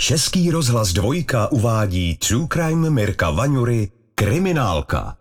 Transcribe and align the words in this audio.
Český 0.00 0.50
rozhlas 0.50 0.92
dvojka 0.92 1.52
uvádí 1.52 2.16
True 2.16 2.46
Crime 2.52 2.90
Mirka 2.90 3.30
Vaňury 3.30 3.90
Kriminálka. 4.14 5.16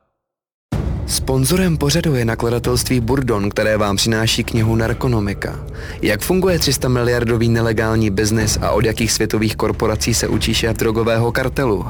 Sponzorem 1.07 1.77
pořadu 1.77 2.15
je 2.15 2.25
nakladatelství 2.25 2.99
Burdon, 2.99 3.49
které 3.49 3.77
vám 3.77 3.95
přináší 3.95 4.43
knihu 4.43 4.75
Narkonomika. 4.75 5.65
Jak 6.01 6.21
funguje 6.21 6.59
300 6.59 6.87
miliardový 6.87 7.49
nelegální 7.49 8.09
biznis 8.09 8.57
a 8.61 8.71
od 8.71 8.85
jakých 8.85 9.11
světových 9.11 9.55
korporací 9.55 10.13
se 10.13 10.27
učí 10.27 10.53
šéf 10.53 10.77
drogového 10.77 11.31
kartelu? 11.31 11.85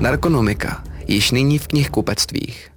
Narkonomika. 0.00 0.84
Již 1.08 1.30
nyní 1.30 1.58
v 1.58 1.66
knihkupectvích. 1.66 2.67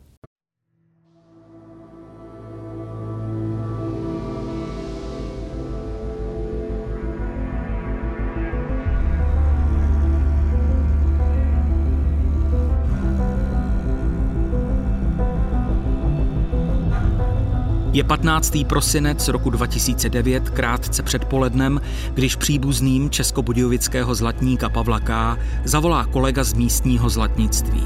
Je 17.93 18.03
15. 18.03 18.57
prosinec 18.67 19.27
roku 19.27 19.49
2009, 19.49 20.49
krátce 20.49 21.03
před 21.03 21.25
polednem, 21.25 21.81
když 22.13 22.35
příbuzným 22.35 23.09
českobudějovického 23.09 24.15
zlatníka 24.15 24.69
Pavla 24.69 24.99
K. 24.99 25.37
zavolá 25.63 26.05
kolega 26.05 26.43
z 26.43 26.53
místního 26.53 27.09
zlatnictví. 27.09 27.83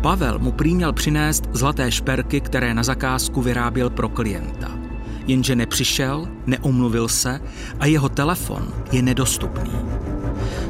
Pavel 0.00 0.38
mu 0.38 0.52
prý 0.52 0.74
měl 0.74 0.92
přinést 0.92 1.48
zlaté 1.52 1.90
šperky, 1.90 2.40
které 2.40 2.74
na 2.74 2.82
zakázku 2.82 3.42
vyráběl 3.42 3.90
pro 3.90 4.08
klienta. 4.08 4.70
Jenže 5.26 5.56
nepřišel, 5.56 6.28
neomluvil 6.46 7.08
se 7.08 7.40
a 7.80 7.86
jeho 7.86 8.08
telefon 8.08 8.68
je 8.92 9.02
nedostupný. 9.02 9.72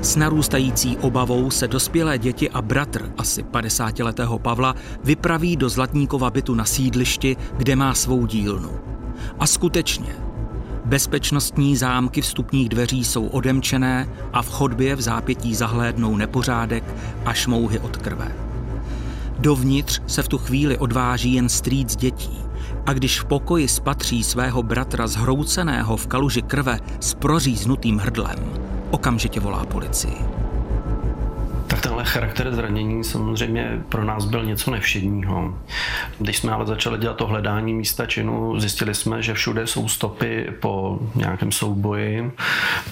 S 0.02 0.16
narůstající 0.16 0.96
obavou 0.96 1.50
se 1.50 1.68
dospělé 1.68 2.18
děti 2.18 2.50
a 2.50 2.62
bratr 2.62 3.12
asi 3.18 3.42
50-letého 3.42 4.38
Pavla 4.38 4.74
vypraví 5.04 5.56
do 5.56 5.68
Zlatníkova 5.68 6.30
bytu 6.30 6.54
na 6.54 6.64
sídlišti, 6.64 7.36
kde 7.56 7.76
má 7.76 7.94
svou 7.94 8.26
dílnu. 8.26 8.70
A 9.38 9.46
skutečně, 9.46 10.16
bezpečnostní 10.84 11.76
zámky 11.76 12.20
vstupních 12.20 12.68
dveří 12.68 13.04
jsou 13.04 13.26
odemčené 13.26 14.08
a 14.32 14.42
v 14.42 14.48
chodbě 14.48 14.96
v 14.96 15.00
zápětí 15.00 15.54
zahlédnou 15.54 16.16
nepořádek 16.16 16.94
a 17.24 17.32
šmouhy 17.32 17.78
od 17.78 17.96
krve. 17.96 18.32
Dovnitř 19.38 20.02
se 20.06 20.22
v 20.22 20.28
tu 20.28 20.38
chvíli 20.38 20.78
odváží 20.78 21.34
jen 21.34 21.48
strýc 21.48 21.96
dětí 21.96 22.38
a 22.86 22.92
když 22.92 23.20
v 23.20 23.24
pokoji 23.24 23.68
spatří 23.68 24.24
svého 24.24 24.62
bratra 24.62 25.06
zhrouceného 25.06 25.96
v 25.96 26.06
kaluži 26.06 26.42
krve 26.42 26.78
s 27.00 27.14
proříznutým 27.14 27.98
hrdlem, 27.98 28.38
okamžitě 28.92 29.40
volá 29.40 29.64
policii. 29.64 30.41
Tenhle 31.82 32.04
charakter 32.04 32.54
zranění 32.54 33.04
samozřejmě 33.04 33.82
pro 33.88 34.04
nás 34.04 34.24
byl 34.24 34.44
něco 34.44 34.70
nevšedního. 34.70 35.58
Když 36.18 36.38
jsme 36.38 36.52
ale 36.52 36.66
začali 36.66 36.98
dělat 36.98 37.16
to 37.16 37.26
hledání 37.26 37.74
místa 37.74 38.06
činu, 38.06 38.60
zjistili 38.60 38.94
jsme, 38.94 39.22
že 39.22 39.34
všude 39.34 39.66
jsou 39.66 39.88
stopy 39.88 40.52
po 40.60 40.98
nějakém 41.14 41.52
souboji, 41.52 42.32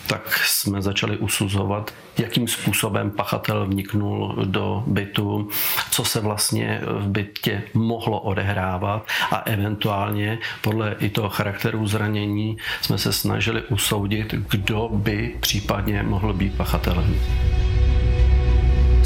tak 0.06 0.40
jsme 0.44 0.82
začali 0.82 1.16
usuzovat, 1.16 1.94
jakým 2.18 2.48
způsobem 2.48 3.10
pachatel 3.10 3.66
vniknul 3.66 4.36
do 4.44 4.84
bytu, 4.86 5.48
co 5.90 6.04
se 6.04 6.20
vlastně 6.20 6.80
v 6.84 7.08
bytě 7.08 7.62
mohlo 7.74 8.20
odehrávat 8.20 9.06
a 9.30 9.36
eventuálně 9.36 10.38
podle 10.60 10.96
i 11.00 11.10
toho 11.10 11.28
charakteru 11.28 11.86
zranění 11.86 12.56
jsme 12.80 12.98
se 12.98 13.12
snažili 13.12 13.62
usoudit, 13.62 14.34
kdo 14.50 14.88
by 14.92 15.36
případně 15.40 16.02
mohl 16.02 16.32
být 16.32 16.56
pachatelem. 16.56 17.14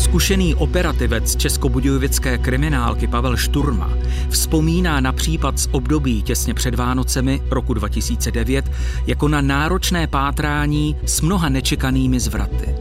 Zkušený 0.05 0.55
operativec 0.55 1.37
českobudějovické 1.37 2.39
kriminálky 2.39 3.07
Pavel 3.07 3.37
Šturma 3.37 3.91
vzpomíná 4.31 5.01
na 5.01 5.13
případ 5.13 5.59
z 5.59 5.69
období 5.73 6.23
těsně 6.23 6.55
před 6.55 6.75
Vánocemi 6.75 7.43
roku 7.51 7.75
2009 7.75 8.71
jako 9.07 9.29
na 9.29 9.41
náročné 9.41 10.07
pátrání 10.07 10.97
s 11.07 11.21
mnoha 11.21 11.49
nečekanými 11.49 12.21
zvraty. 12.21 12.75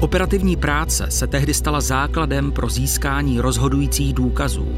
Operativní 0.00 0.56
práce 0.56 1.06
se 1.10 1.26
tehdy 1.26 1.54
stala 1.54 1.80
základem 1.80 2.52
pro 2.52 2.68
získání 2.68 3.40
rozhodujících 3.40 4.14
důkazů 4.14 4.68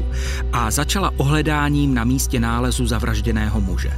a 0.53 0.71
začala 0.71 1.11
ohledáním 1.17 1.93
na 1.93 2.03
místě 2.03 2.39
nálezu 2.39 2.87
zavražděného 2.87 3.61
muže. 3.61 3.91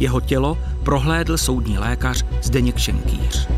Jeho 0.00 0.20
tělo 0.20 0.58
prohlédl 0.82 1.36
soudní 1.36 1.78
lékař 1.78 2.24
Zdeněk 2.42 2.78
Šenkýř. 2.78 3.48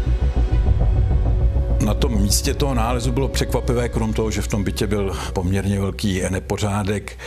Na 1.84 1.94
tom 1.94 2.22
místě 2.22 2.54
toho 2.54 2.74
nálezu 2.74 3.12
bylo 3.12 3.28
překvapivé, 3.28 3.88
krom 3.88 4.12
toho, 4.12 4.30
že 4.30 4.42
v 4.42 4.48
tom 4.48 4.64
bytě 4.64 4.86
byl 4.86 5.16
poměrně 5.32 5.80
velký 5.80 6.22
nepořádek, 6.30 7.18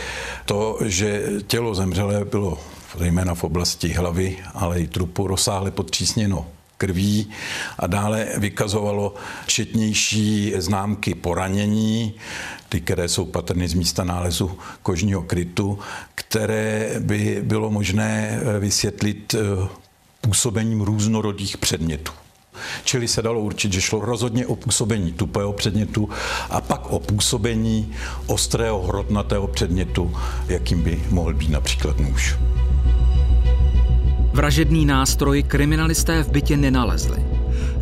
to, 0.44 0.78
že 0.84 1.22
tělo 1.46 1.74
zemřelé 1.74 2.24
bylo 2.24 2.58
zejména 2.98 3.34
v 3.34 3.44
oblasti 3.44 3.88
hlavy, 3.88 4.38
ale 4.54 4.80
i 4.80 4.86
trupu 4.86 5.26
rozsáhle 5.26 5.70
podtřísněno 5.70 6.46
krví 6.76 7.30
a 7.78 7.86
dále 7.86 8.26
vykazovalo 8.36 9.14
četnější 9.46 10.54
známky 10.56 11.14
poranění, 11.14 12.14
ty, 12.68 12.80
které 12.80 13.08
jsou 13.08 13.24
patrny 13.24 13.68
z 13.68 13.74
místa 13.74 14.04
nálezu 14.04 14.58
kožního 14.82 15.22
krytu, 15.22 15.78
které 16.14 16.94
by 16.98 17.38
bylo 17.42 17.70
možné 17.70 18.40
vysvětlit 18.58 19.34
eh, 19.34 19.68
působením 20.20 20.80
různorodých 20.80 21.58
předmětů. 21.58 22.12
Čili 22.84 23.08
se 23.08 23.22
dalo 23.22 23.40
určit, 23.40 23.72
že 23.72 23.80
šlo 23.80 24.00
rozhodně 24.00 24.46
o 24.46 24.56
působení 24.56 25.12
tupého 25.12 25.52
předmětu 25.52 26.08
a 26.50 26.60
pak 26.60 26.92
o 26.92 26.98
působení 26.98 27.92
ostrého 28.26 28.82
hrotnatého 28.82 29.46
předmětu, 29.46 30.16
jakým 30.48 30.82
by 30.82 31.02
mohl 31.10 31.34
být 31.34 31.50
například 31.50 32.00
nůž. 32.00 32.36
Vražedný 34.32 34.86
nástroj 34.86 35.42
kriminalisté 35.42 36.22
v 36.22 36.30
bytě 36.30 36.56
nenalezli. 36.56 37.24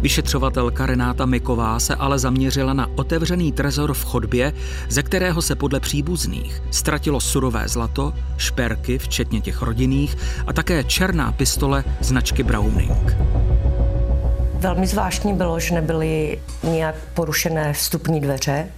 Vyšetřovatelka 0.00 0.86
Renáta 0.86 1.26
Miková 1.26 1.80
se 1.80 1.94
ale 1.94 2.18
zaměřila 2.18 2.72
na 2.72 2.88
otevřený 2.94 3.52
trezor 3.52 3.94
v 3.94 4.04
chodbě, 4.04 4.52
ze 4.88 5.02
kterého 5.02 5.42
se 5.42 5.54
podle 5.54 5.80
příbuzných 5.80 6.62
ztratilo 6.70 7.20
surové 7.20 7.68
zlato, 7.68 8.12
šperky, 8.36 8.98
včetně 8.98 9.40
těch 9.40 9.62
rodinných, 9.62 10.16
a 10.46 10.52
také 10.52 10.84
černá 10.84 11.32
pistole 11.32 11.84
značky 12.00 12.42
Browning. 12.42 13.16
Velmi 14.58 14.86
zvláštní 14.86 15.34
bylo, 15.34 15.60
že 15.60 15.74
nebyly 15.74 16.40
nějak 16.62 16.94
porušené 17.14 17.72
vstupní 17.72 18.20
dveře. 18.20 18.68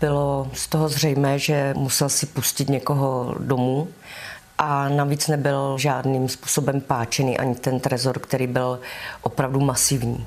Bylo 0.00 0.48
z 0.52 0.66
toho 0.66 0.88
zřejmé, 0.88 1.38
že 1.38 1.74
musel 1.76 2.08
si 2.08 2.26
pustit 2.26 2.68
někoho 2.68 3.34
domů 3.38 3.88
a 4.58 4.88
navíc 4.88 5.28
nebyl 5.28 5.78
žádným 5.78 6.28
způsobem 6.28 6.80
páčený 6.80 7.38
ani 7.38 7.54
ten 7.54 7.80
trezor, 7.80 8.18
který 8.18 8.46
byl 8.46 8.80
opravdu 9.22 9.60
masivní. 9.60 10.26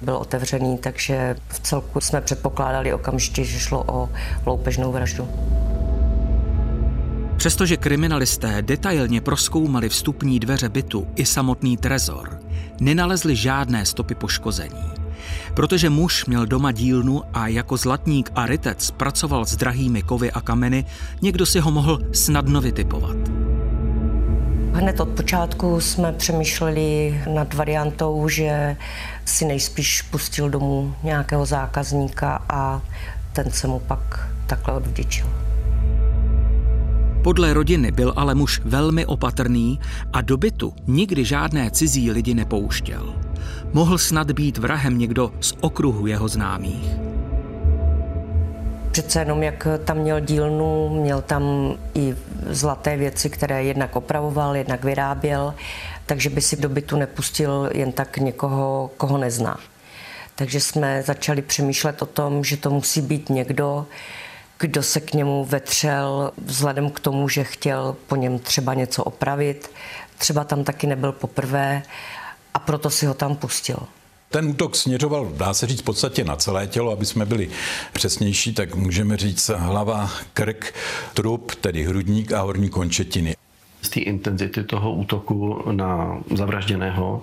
Byl 0.00 0.16
otevřený, 0.16 0.78
takže 0.78 1.36
v 1.48 1.60
celku 1.60 2.00
jsme 2.00 2.20
předpokládali 2.20 2.92
okamžitě, 2.92 3.44
že 3.44 3.60
šlo 3.60 3.84
o 3.86 4.08
loupežnou 4.46 4.92
vraždu. 4.92 5.28
Přestože 7.36 7.76
kriminalisté 7.76 8.62
detailně 8.62 9.20
proskoumali 9.20 9.88
vstupní 9.88 10.40
dveře 10.40 10.68
bytu 10.68 11.08
i 11.16 11.26
samotný 11.26 11.76
trezor, 11.76 12.37
nenalezli 12.80 13.36
žádné 13.36 13.86
stopy 13.86 14.14
poškození. 14.14 14.92
Protože 15.54 15.90
muž 15.90 16.26
měl 16.26 16.46
doma 16.46 16.72
dílnu 16.72 17.22
a 17.34 17.48
jako 17.48 17.76
zlatník 17.76 18.30
a 18.34 18.46
rytec 18.46 18.90
pracoval 18.90 19.44
s 19.44 19.56
drahými 19.56 20.02
kovy 20.02 20.32
a 20.32 20.40
kameny, 20.40 20.84
někdo 21.22 21.46
si 21.46 21.60
ho 21.60 21.70
mohl 21.70 22.00
snadno 22.12 22.60
vytipovat. 22.60 23.16
Hned 24.72 25.00
od 25.00 25.08
počátku 25.08 25.80
jsme 25.80 26.12
přemýšleli 26.12 27.20
nad 27.34 27.54
variantou, 27.54 28.28
že 28.28 28.76
si 29.24 29.44
nejspíš 29.44 30.02
pustil 30.02 30.50
domů 30.50 30.94
nějakého 31.02 31.46
zákazníka 31.46 32.42
a 32.48 32.82
ten 33.32 33.50
se 33.50 33.66
mu 33.66 33.78
pak 33.78 34.28
takhle 34.46 34.74
odvděčil. 34.74 35.47
Podle 37.28 37.52
rodiny 37.52 37.90
byl 37.90 38.12
ale 38.16 38.34
muž 38.34 38.60
velmi 38.64 39.06
opatrný 39.06 39.80
a 40.12 40.20
do 40.20 40.36
bytu 40.36 40.74
nikdy 40.86 41.24
žádné 41.24 41.70
cizí 41.70 42.10
lidi 42.10 42.34
nepouštěl. 42.34 43.14
Mohl 43.72 43.98
snad 43.98 44.30
být 44.30 44.58
vrahem 44.58 44.98
někdo 44.98 45.32
z 45.40 45.54
okruhu 45.60 46.06
jeho 46.06 46.28
známých. 46.28 46.90
Přece 48.92 49.18
jenom 49.18 49.42
jak 49.42 49.66
tam 49.84 49.96
měl 49.96 50.20
dílnu, 50.20 51.00
měl 51.02 51.22
tam 51.22 51.74
i 51.94 52.14
zlaté 52.50 52.96
věci, 52.96 53.30
které 53.30 53.64
jednak 53.64 53.96
opravoval, 53.96 54.56
jednak 54.56 54.84
vyráběl, 54.84 55.54
takže 56.06 56.30
by 56.30 56.40
si 56.40 56.56
do 56.56 56.68
bytu 56.68 56.96
nepustil 56.96 57.70
jen 57.74 57.92
tak 57.92 58.18
někoho, 58.18 58.90
koho 58.96 59.18
nezná. 59.18 59.58
Takže 60.34 60.60
jsme 60.60 61.02
začali 61.02 61.42
přemýšlet 61.42 62.02
o 62.02 62.06
tom, 62.06 62.44
že 62.44 62.56
to 62.56 62.70
musí 62.70 63.00
být 63.00 63.30
někdo, 63.30 63.86
kdo 64.58 64.82
se 64.82 65.00
k 65.00 65.14
němu 65.14 65.44
vetřel 65.44 66.32
vzhledem 66.44 66.90
k 66.90 67.00
tomu, 67.00 67.28
že 67.28 67.44
chtěl 67.44 67.96
po 68.06 68.16
něm 68.16 68.38
třeba 68.38 68.74
něco 68.74 69.04
opravit. 69.04 69.70
Třeba 70.18 70.44
tam 70.44 70.64
taky 70.64 70.86
nebyl 70.86 71.12
poprvé 71.12 71.82
a 72.54 72.58
proto 72.58 72.90
si 72.90 73.06
ho 73.06 73.14
tam 73.14 73.36
pustil. 73.36 73.78
Ten 74.30 74.48
útok 74.48 74.76
směřoval, 74.76 75.32
dá 75.36 75.54
se 75.54 75.66
říct, 75.66 75.80
v 75.80 75.84
podstatě 75.84 76.24
na 76.24 76.36
celé 76.36 76.66
tělo, 76.66 76.92
aby 76.92 77.06
jsme 77.06 77.26
byli 77.26 77.50
přesnější, 77.92 78.54
tak 78.54 78.74
můžeme 78.74 79.16
říct 79.16 79.48
hlava, 79.48 80.10
krk, 80.32 80.74
trup, 81.14 81.54
tedy 81.54 81.84
hrudník 81.84 82.32
a 82.32 82.40
horní 82.40 82.68
končetiny. 82.68 83.36
Z 83.88 83.90
té 83.90 84.00
intenzity 84.00 84.64
toho 84.64 84.92
útoku 84.92 85.62
na 85.72 86.20
zavražděného 86.34 87.22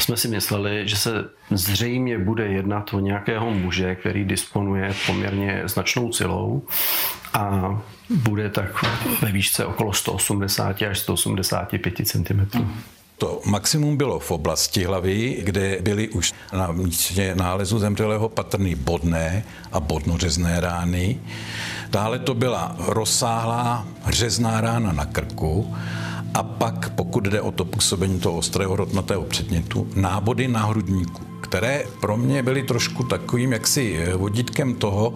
jsme 0.00 0.16
si 0.16 0.28
mysleli, 0.28 0.88
že 0.88 0.96
se 0.96 1.10
zřejmě 1.50 2.18
bude 2.18 2.46
jednat 2.46 2.94
o 2.94 3.00
nějakého 3.00 3.50
muže, 3.50 3.94
který 3.94 4.24
disponuje 4.24 4.94
poměrně 5.06 5.62
značnou 5.66 6.12
silou 6.12 6.62
a 7.34 7.78
bude 8.10 8.50
tak 8.50 8.84
ve 9.22 9.32
výšce 9.32 9.64
okolo 9.64 9.92
180 9.92 10.82
až 10.82 10.98
185 10.98 11.94
cm. 12.04 12.46
To 13.18 13.40
maximum 13.44 13.96
bylo 13.96 14.18
v 14.18 14.30
oblasti 14.30 14.84
hlavy, 14.84 15.40
kde 15.42 15.78
byly 15.80 16.08
už 16.08 16.32
na 16.52 16.72
místě 16.72 17.34
nálezu 17.34 17.78
zemřelého 17.78 18.28
patrný 18.28 18.74
bodné 18.74 19.44
a 19.72 19.80
bodnořezné 19.80 20.60
rány. 20.60 21.20
Dále 21.90 22.18
to 22.18 22.34
byla 22.34 22.76
rozsáhlá 22.78 23.86
řezná 24.08 24.60
rána 24.60 24.92
na 24.92 25.04
krku 25.04 25.74
a 26.34 26.42
pak, 26.42 26.90
pokud 26.90 27.24
jde 27.24 27.40
o 27.40 27.52
to 27.52 27.64
působení 27.64 28.20
toho 28.20 28.36
ostrého 28.36 28.76
rotnatého 28.76 29.22
předmětu, 29.22 29.88
nábody 29.96 30.48
na 30.48 30.66
hrudníku 30.66 31.30
které 31.50 31.84
pro 32.00 32.16
mě 32.16 32.42
byly 32.42 32.62
trošku 32.62 33.04
takovým 33.04 33.52
jaksi 33.52 34.06
vodítkem 34.16 34.74
toho, 34.74 35.14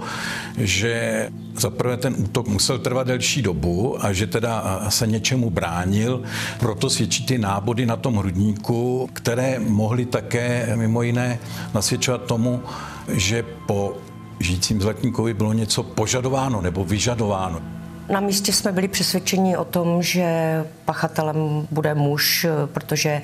že 0.58 1.28
zaprvé 1.56 1.96
ten 1.96 2.14
útok 2.18 2.48
musel 2.48 2.78
trvat 2.78 3.06
delší 3.06 3.42
dobu 3.42 4.04
a 4.04 4.12
že 4.12 4.26
teda 4.26 4.86
se 4.88 5.06
něčemu 5.06 5.50
bránil, 5.50 6.22
proto 6.60 6.90
svědčí 6.90 7.26
ty 7.26 7.38
nábody 7.38 7.86
na 7.86 7.96
tom 7.96 8.16
hrudníku, 8.16 9.08
které 9.12 9.58
mohly 9.58 10.06
také 10.06 10.76
mimo 10.76 11.02
jiné 11.02 11.38
nasvědčovat 11.74 12.22
tomu, 12.22 12.62
že 13.08 13.44
po 13.66 13.96
žijícím 14.40 14.80
zlatníkovi 14.80 15.34
bylo 15.34 15.52
něco 15.52 15.82
požadováno 15.82 16.60
nebo 16.60 16.84
vyžadováno. 16.84 17.62
Na 18.08 18.20
místě 18.20 18.52
jsme 18.52 18.72
byli 18.72 18.88
přesvědčeni 18.88 19.56
o 19.56 19.64
tom, 19.64 20.02
že 20.02 20.24
pachatelem 20.84 21.66
bude 21.70 21.94
muž, 21.94 22.46
protože 22.66 23.22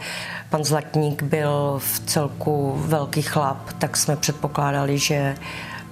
pan 0.51 0.65
Zlatník 0.65 1.23
byl 1.23 1.79
v 1.79 2.01
celku 2.07 2.75
velký 2.77 3.23
chlap, 3.23 3.73
tak 3.79 3.97
jsme 3.97 4.17
předpokládali, 4.17 4.99
že 4.99 5.35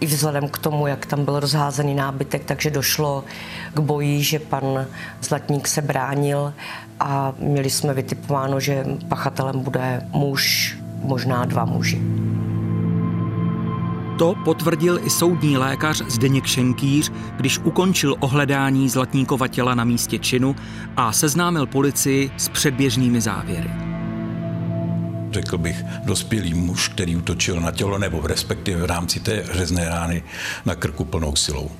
i 0.00 0.06
vzhledem 0.06 0.48
k 0.48 0.58
tomu, 0.58 0.86
jak 0.86 1.06
tam 1.06 1.24
byl 1.24 1.40
rozházený 1.40 1.94
nábytek, 1.94 2.44
takže 2.44 2.70
došlo 2.70 3.24
k 3.74 3.80
boji, 3.80 4.22
že 4.22 4.38
pan 4.38 4.86
Zlatník 5.20 5.68
se 5.68 5.82
bránil 5.82 6.54
a 7.00 7.32
měli 7.38 7.70
jsme 7.70 7.94
vytipováno, 7.94 8.60
že 8.60 8.84
pachatelem 9.08 9.60
bude 9.60 10.06
muž, 10.12 10.76
možná 11.02 11.44
dva 11.44 11.64
muži. 11.64 12.27
To 14.18 14.34
potvrdil 14.44 15.00
i 15.06 15.10
soudní 15.10 15.56
lékař 15.56 16.02
Zdeněk 16.08 16.46
Šenkýř, 16.46 17.12
když 17.36 17.58
ukončil 17.58 18.16
ohledání 18.20 18.88
Zlatníkova 18.88 19.48
těla 19.48 19.74
na 19.74 19.84
místě 19.84 20.18
činu 20.18 20.56
a 20.96 21.12
seznámil 21.12 21.66
policii 21.66 22.30
s 22.36 22.48
předběžnými 22.48 23.20
závěry. 23.20 23.70
Řekl 25.30 25.58
bych, 25.58 25.84
dospělý 26.04 26.54
muž, 26.54 26.88
který 26.88 27.16
utočil 27.16 27.60
na 27.60 27.70
tělo 27.70 27.98
nebo 27.98 28.26
respektive 28.26 28.82
v 28.82 28.84
rámci 28.84 29.20
té 29.20 29.44
řezné 29.52 29.88
rány 29.88 30.22
na 30.66 30.74
krku 30.74 31.04
plnou 31.04 31.36
silou 31.36 31.70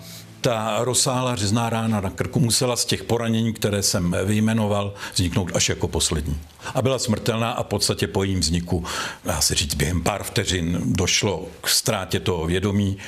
ta 0.40 0.76
rozsáhlá 0.80 1.36
řezná 1.36 1.70
rána 1.70 2.00
na 2.00 2.10
krku 2.10 2.40
musela 2.40 2.76
z 2.76 2.84
těch 2.84 3.04
poranění, 3.04 3.52
které 3.52 3.82
jsem 3.82 4.16
vyjmenoval, 4.24 4.94
vzniknout 5.14 5.50
až 5.54 5.68
jako 5.68 5.88
poslední. 5.88 6.40
A 6.74 6.82
byla 6.82 6.98
smrtelná 6.98 7.50
a 7.50 7.62
v 7.62 7.66
podstatě 7.66 8.06
po 8.06 8.24
jejím 8.24 8.40
vzniku, 8.40 8.84
dá 9.24 9.40
se 9.40 9.54
říct, 9.54 9.74
během 9.74 10.02
pár 10.02 10.22
vteřin 10.22 10.80
došlo 10.84 11.46
k 11.60 11.68
ztrátě 11.68 12.20
toho 12.20 12.46
vědomí 12.46 12.98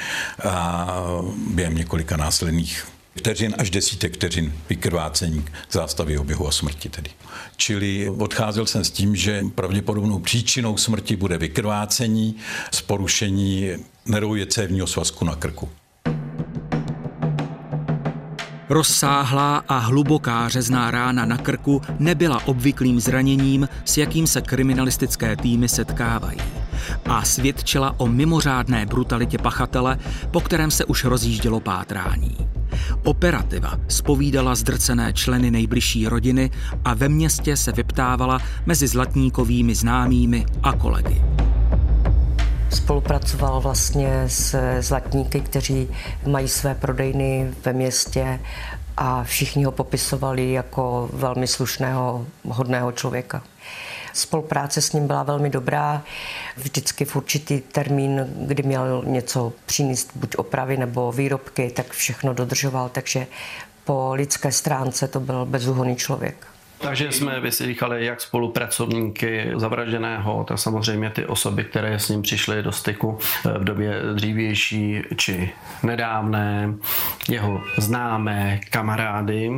a 0.45 0.87
během 1.55 1.75
několika 1.75 2.17
následných 2.17 2.87
vteřin 3.17 3.55
až 3.59 3.71
desítek 3.71 4.15
vteřin 4.15 4.53
vykrvácení 4.69 5.43
k 5.69 5.73
zástavě 5.73 6.21
oběhu 6.21 6.49
a 6.49 6.53
smrti 6.53 6.89
tedy. 6.89 7.11
Čili 7.57 8.11
odcházel 8.11 8.67
jsem 8.67 8.85
s 8.85 8.91
tím, 8.91 9.17
že 9.17 9.45
pravděpodobnou 9.55 10.19
příčinou 10.19 10.77
smrti 10.77 11.17
bude 11.17 11.39
vykrvácení 11.39 12.37
z 12.73 12.83
porušení 12.83 13.71
nerouje 14.07 14.47
cévního 14.47 14.87
svazku 14.87 15.25
na 15.25 15.37
krku. 15.37 15.69
Rozsáhlá 18.71 19.65
a 19.69 19.79
hluboká 19.79 20.49
řezná 20.49 20.91
rána 20.91 21.25
na 21.25 21.37
krku 21.37 21.83
nebyla 21.99 22.47
obvyklým 22.47 23.01
zraněním, 23.01 23.69
s 23.85 23.97
jakým 23.97 24.27
se 24.27 24.41
kriminalistické 24.41 25.37
týmy 25.37 25.69
setkávají. 25.69 26.39
A 27.05 27.23
svědčila 27.23 27.95
o 28.01 28.07
mimořádné 28.07 28.87
brutalitě 28.87 29.39
pachatele, 29.39 29.99
po 30.31 30.41
kterém 30.41 30.71
se 30.71 30.85
už 30.85 31.05
rozjíždělo 31.05 31.61
pátrání. 31.61 32.37
Operativa 33.05 33.81
spovídala 33.89 34.55
zdrcené 34.55 35.13
členy 35.13 35.51
nejbližší 35.51 36.09
rodiny 36.09 36.51
a 36.85 36.95
ve 36.95 37.09
městě 37.09 37.57
se 37.57 37.73
vyptávala 37.73 38.39
mezi 38.67 38.87
zlatníkovými 38.87 39.75
známými 39.75 40.47
a 40.63 40.73
kolegy. 40.73 41.23
Spolupracoval 42.71 43.61
vlastně 43.61 44.23
s 44.27 44.57
zlatníky, 44.81 45.41
kteří 45.41 45.89
mají 46.27 46.49
své 46.49 46.75
prodejny 46.75 47.55
ve 47.65 47.73
městě 47.73 48.41
a 48.97 49.25
všichni 49.25 49.65
ho 49.65 49.73
popisovali 49.73 50.53
jako 50.53 51.09
velmi 51.13 51.47
slušného, 51.47 52.27
hodného 52.49 52.93
člověka. 52.93 53.43
Spolupráce 54.13 54.81
s 54.81 54.93
ním 54.93 55.07
byla 55.07 55.23
velmi 55.23 55.51
dobrá. 55.51 56.03
Vždycky 56.57 57.05
v 57.05 57.17
určitý 57.17 57.61
termín, 57.61 58.27
kdy 58.37 58.63
měl 58.63 59.03
něco 59.07 59.53
přinést, 59.67 60.11
buď 60.15 60.37
opravy 60.37 60.77
nebo 60.77 61.13
výrobky, 61.13 61.71
tak 61.71 61.91
všechno 61.91 62.35
dodržoval, 62.35 62.89
takže 62.89 63.27
po 63.85 64.11
lidské 64.15 64.53
stránce 64.53 65.09
to 65.09 65.21
byl 65.21 65.47
bezúhonný 65.47 65.97
člověk. 65.97 66.47
Takže 66.81 67.13
jsme 67.13 67.41
vyslýchali 67.41 68.07
jak 68.07 68.21
spolupracovníky 68.21 69.51
zavražděného, 69.57 70.45
tak 70.45 70.59
samozřejmě 70.59 71.11
ty 71.11 71.27
osoby, 71.27 71.65
které 71.65 71.99
s 71.99 72.09
ním 72.09 72.23
přišly 72.23 72.63
do 72.63 72.73
styku 72.73 73.19
eh, 73.47 73.59
v 73.59 73.65
době 73.65 74.03
dřívější 74.15 75.03
či 75.17 75.51
nedávné, 75.83 76.75
jeho 77.29 77.61
známé 77.79 78.61
kamarády. 78.71 79.51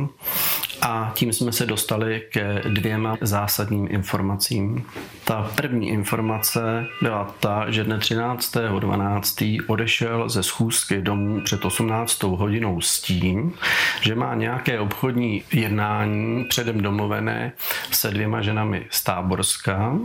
A 0.81 1.11
tím 1.15 1.33
jsme 1.33 1.51
se 1.51 1.65
dostali 1.65 2.21
ke 2.31 2.61
dvěma 2.69 3.17
zásadním 3.21 3.87
informacím. 3.91 4.85
Ta 5.23 5.51
první 5.55 5.89
informace 5.89 6.85
byla 7.01 7.35
ta, 7.39 7.71
že 7.71 7.83
dne 7.83 7.97
13.12. 7.97 9.63
odešel 9.67 10.29
ze 10.29 10.43
schůzky 10.43 11.01
domů 11.01 11.41
před 11.41 11.65
18. 11.65 12.23
hodinou 12.23 12.81
s 12.81 13.01
tím, 13.01 13.53
že 14.01 14.15
má 14.15 14.35
nějaké 14.35 14.79
obchodní 14.79 15.43
jednání 15.51 16.45
předem 16.45 16.81
domluvené 16.81 17.12
se 17.91 18.11
dvěma 18.11 18.41
ženami 18.41 18.85
z 18.89 19.03
Táborska. 19.03 19.95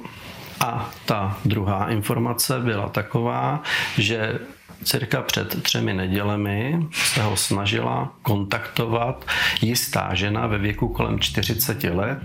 A 0.61 0.91
ta 1.07 1.39
druhá 1.45 1.89
informace 1.89 2.61
byla 2.61 2.89
taková, 2.89 3.63
že 3.99 4.39
cirka 4.85 5.23
před 5.23 5.63
třemi 5.63 5.95
nedělemi 5.95 6.87
se 6.93 7.23
ho 7.23 7.37
snažila 7.37 8.13
kontaktovat 8.23 9.25
jistá 9.61 10.15
žena 10.15 10.47
ve 10.47 10.59
věku 10.59 10.89
kolem 10.89 11.21
40 11.21 11.85
let, 11.85 12.19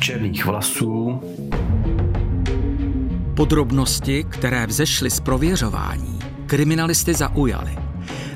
černých 0.00 0.46
vlasů. 0.46 1.20
Podrobnosti, 3.36 4.24
které 4.28 4.66
vzešly 4.66 5.10
z 5.10 5.20
prověřování, 5.20 6.18
kriminalisty 6.46 7.14
zaujaly. 7.14 7.76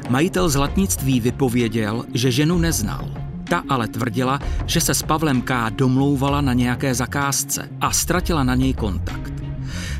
Majitel 0.08 0.48
zlatnictví 0.48 1.20
vypověděl, 1.20 2.04
že 2.14 2.30
ženu 2.30 2.58
neznal. 2.58 3.25
Ta 3.48 3.62
ale 3.68 3.88
tvrdila, 3.88 4.38
že 4.66 4.80
se 4.80 4.94
s 4.94 5.02
Pavlem 5.02 5.42
K. 5.42 5.70
domlouvala 5.70 6.40
na 6.40 6.52
nějaké 6.52 6.94
zakázce 6.94 7.68
a 7.80 7.92
ztratila 7.92 8.44
na 8.44 8.54
něj 8.54 8.74
kontakt. 8.74 9.32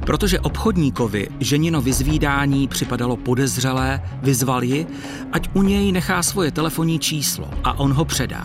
Protože 0.07 0.41
obchodníkovi 0.41 1.29
ženino 1.41 1.83
vyzvídání 1.83 2.69
připadalo 2.69 3.17
podezřelé, 3.17 4.03
vyzval 4.23 4.65
ji, 4.65 4.87
ať 5.33 5.49
u 5.55 5.63
něj 5.63 5.93
nechá 5.93 6.23
svoje 6.23 6.51
telefonní 6.51 6.99
číslo 6.99 7.51
a 7.65 7.79
on 7.79 7.93
ho 7.93 8.05
předá. 8.05 8.45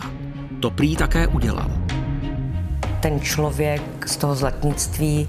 To 0.60 0.70
prý 0.70 0.96
také 0.96 1.26
udělal. 1.26 1.70
Ten 3.00 3.20
člověk 3.20 4.08
z 4.08 4.16
toho 4.16 4.34
zlatnictví 4.34 5.28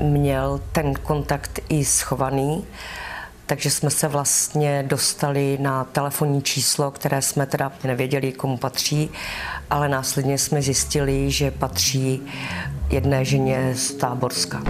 měl 0.00 0.60
ten 0.72 0.94
kontakt 0.94 1.60
i 1.68 1.84
schovaný, 1.84 2.64
takže 3.46 3.70
jsme 3.70 3.90
se 3.90 4.08
vlastně 4.08 4.84
dostali 4.86 5.58
na 5.60 5.84
telefonní 5.84 6.42
číslo, 6.42 6.90
které 6.90 7.22
jsme 7.22 7.46
teda 7.46 7.72
nevěděli, 7.84 8.32
komu 8.32 8.56
patří, 8.56 9.10
ale 9.70 9.88
následně 9.88 10.38
jsme 10.38 10.62
zjistili, 10.62 11.30
že 11.30 11.50
patří 11.50 12.22
jedné 12.90 13.24
ženě 13.24 13.74
z 13.76 13.90
Táborska. 13.92 14.62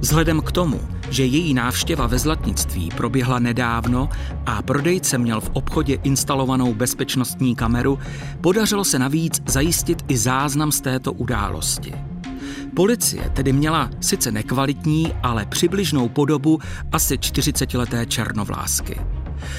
Vzhledem 0.00 0.40
k 0.40 0.52
tomu, 0.52 0.80
že 1.10 1.24
její 1.24 1.54
návštěva 1.54 2.06
ve 2.06 2.18
zlatnictví 2.18 2.88
proběhla 2.96 3.38
nedávno 3.38 4.08
a 4.46 4.62
prodejce 4.62 5.18
měl 5.18 5.40
v 5.40 5.50
obchodě 5.52 5.98
instalovanou 6.02 6.74
bezpečnostní 6.74 7.56
kameru, 7.56 7.98
podařilo 8.40 8.84
se 8.84 8.98
navíc 8.98 9.42
zajistit 9.46 10.04
i 10.08 10.16
záznam 10.16 10.72
z 10.72 10.80
této 10.80 11.12
události. 11.12 11.94
Policie 12.74 13.30
tedy 13.30 13.52
měla 13.52 13.90
sice 14.00 14.32
nekvalitní, 14.32 15.14
ale 15.22 15.46
přibližnou 15.46 16.08
podobu 16.08 16.58
asi 16.92 17.14
40-leté 17.14 18.06
černovlásky. 18.06 19.00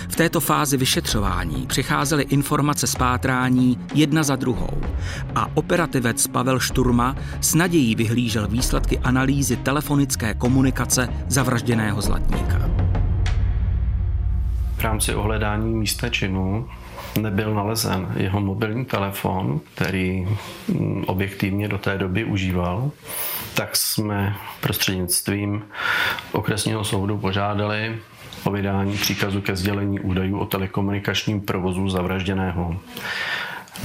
V 0.09 0.15
této 0.15 0.39
fázi 0.39 0.77
vyšetřování 0.77 1.67
přicházely 1.67 2.23
informace 2.23 2.87
z 2.87 2.95
pátrání 2.95 3.77
jedna 3.93 4.23
za 4.23 4.35
druhou 4.35 4.81
a 5.35 5.47
operativec 5.53 6.27
Pavel 6.27 6.59
Šturma 6.59 7.15
s 7.41 7.55
nadějí 7.55 7.95
vyhlížel 7.95 8.47
výsledky 8.47 8.99
analýzy 8.99 9.55
telefonické 9.55 10.33
komunikace 10.33 11.09
zavražděného 11.27 12.01
zlatníka. 12.01 12.69
V 14.75 14.81
rámci 14.81 15.15
ohledání 15.15 15.75
místa 15.75 16.09
činu 16.09 16.67
nebyl 17.17 17.53
nalezen 17.53 18.13
jeho 18.17 18.39
mobilní 18.39 18.85
telefon, 18.85 19.61
který 19.73 20.27
mm, 20.67 21.03
objektivně 21.07 21.67
do 21.67 21.77
té 21.77 21.97
doby 21.97 22.23
užíval, 22.23 22.91
tak 23.53 23.75
jsme 23.75 24.35
prostřednictvím 24.61 25.63
okresního 26.31 26.83
soudu 26.83 27.17
požádali 27.17 27.97
o 28.43 28.51
vydání 28.51 28.97
příkazu 28.97 29.41
ke 29.41 29.55
sdělení 29.55 29.99
údajů 29.99 30.39
o 30.39 30.45
telekomunikačním 30.45 31.41
provozu 31.41 31.89
zavražděného. 31.89 32.77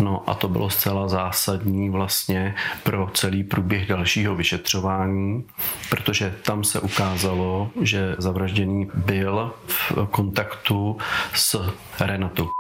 No 0.01 0.23
a 0.27 0.35
to 0.35 0.49
bylo 0.49 0.71
zcela 0.71 1.09
zásadní 1.09 1.91
vlastně 1.91 2.55
pro 2.83 3.11
celý 3.15 3.45
průběh 3.45 3.89
dalšího 3.89 4.35
vyšetřování, 4.35 5.45
protože 5.91 6.35
tam 6.43 6.65
se 6.65 6.81
ukázalo, 6.81 7.71
že 7.81 8.17
zavražděný 8.19 8.91
byl 8.95 9.53
v 9.67 9.93
kontaktu 10.11 10.99
s 11.35 11.73
Renatou 12.01 12.51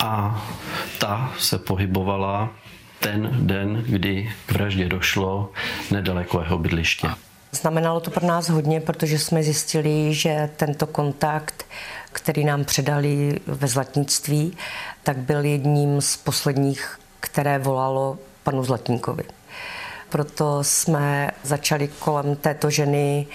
a 0.00 0.42
ta 0.98 1.32
se 1.38 1.58
pohybovala 1.58 2.50
ten 3.00 3.46
den, 3.46 3.84
kdy 3.88 4.32
k 4.46 4.52
vraždě 4.52 4.88
došlo 4.88 5.50
nedaleko 5.90 6.40
jeho 6.40 6.58
bydliště. 6.58 7.08
Znamenalo 7.52 8.00
to 8.00 8.10
pro 8.10 8.26
nás 8.26 8.48
hodně, 8.48 8.80
protože 8.80 9.18
jsme 9.18 9.42
zjistili, 9.42 10.14
že 10.14 10.50
tento 10.56 10.86
kontakt, 10.86 11.66
který 12.12 12.44
nám 12.44 12.64
předali 12.64 13.40
ve 13.46 13.68
zlatnictví, 13.68 14.56
tak 15.02 15.16
byl 15.16 15.44
jedním 15.44 16.00
z 16.00 16.16
posledních, 16.16 16.98
které 17.20 17.58
volalo 17.58 18.18
panu 18.42 18.64
Zlatníkovi. 18.64 19.24
Proto 20.08 20.64
jsme 20.64 21.30
začali 21.42 21.88
kolem 21.88 22.36
této 22.36 22.70
ženy 22.70 23.26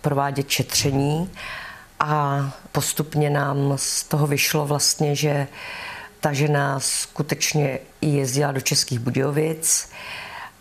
provádět 0.00 0.50
šetření 0.50 1.30
a 2.00 2.40
postupně 2.72 3.30
nám 3.30 3.72
z 3.76 4.02
toho 4.04 4.26
vyšlo 4.26 4.66
vlastně, 4.66 5.16
že 5.16 5.48
ta 6.20 6.32
žena 6.32 6.80
skutečně 6.80 7.78
jezdila 8.00 8.52
do 8.52 8.60
Českých 8.60 8.98
Budějovic, 8.98 9.88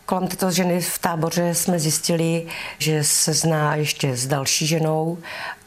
kolem 0.06 0.28
této 0.28 0.52
ženy 0.52 0.82
v 0.82 1.00
táboře 1.00 1.56
jsme 1.56 1.80
zjistili, 1.80 2.48
že 2.78 3.04
se 3.04 3.34
zná 3.34 3.76
ještě 3.76 4.16
s 4.16 4.28
další 4.28 4.68
ženou 4.68 5.18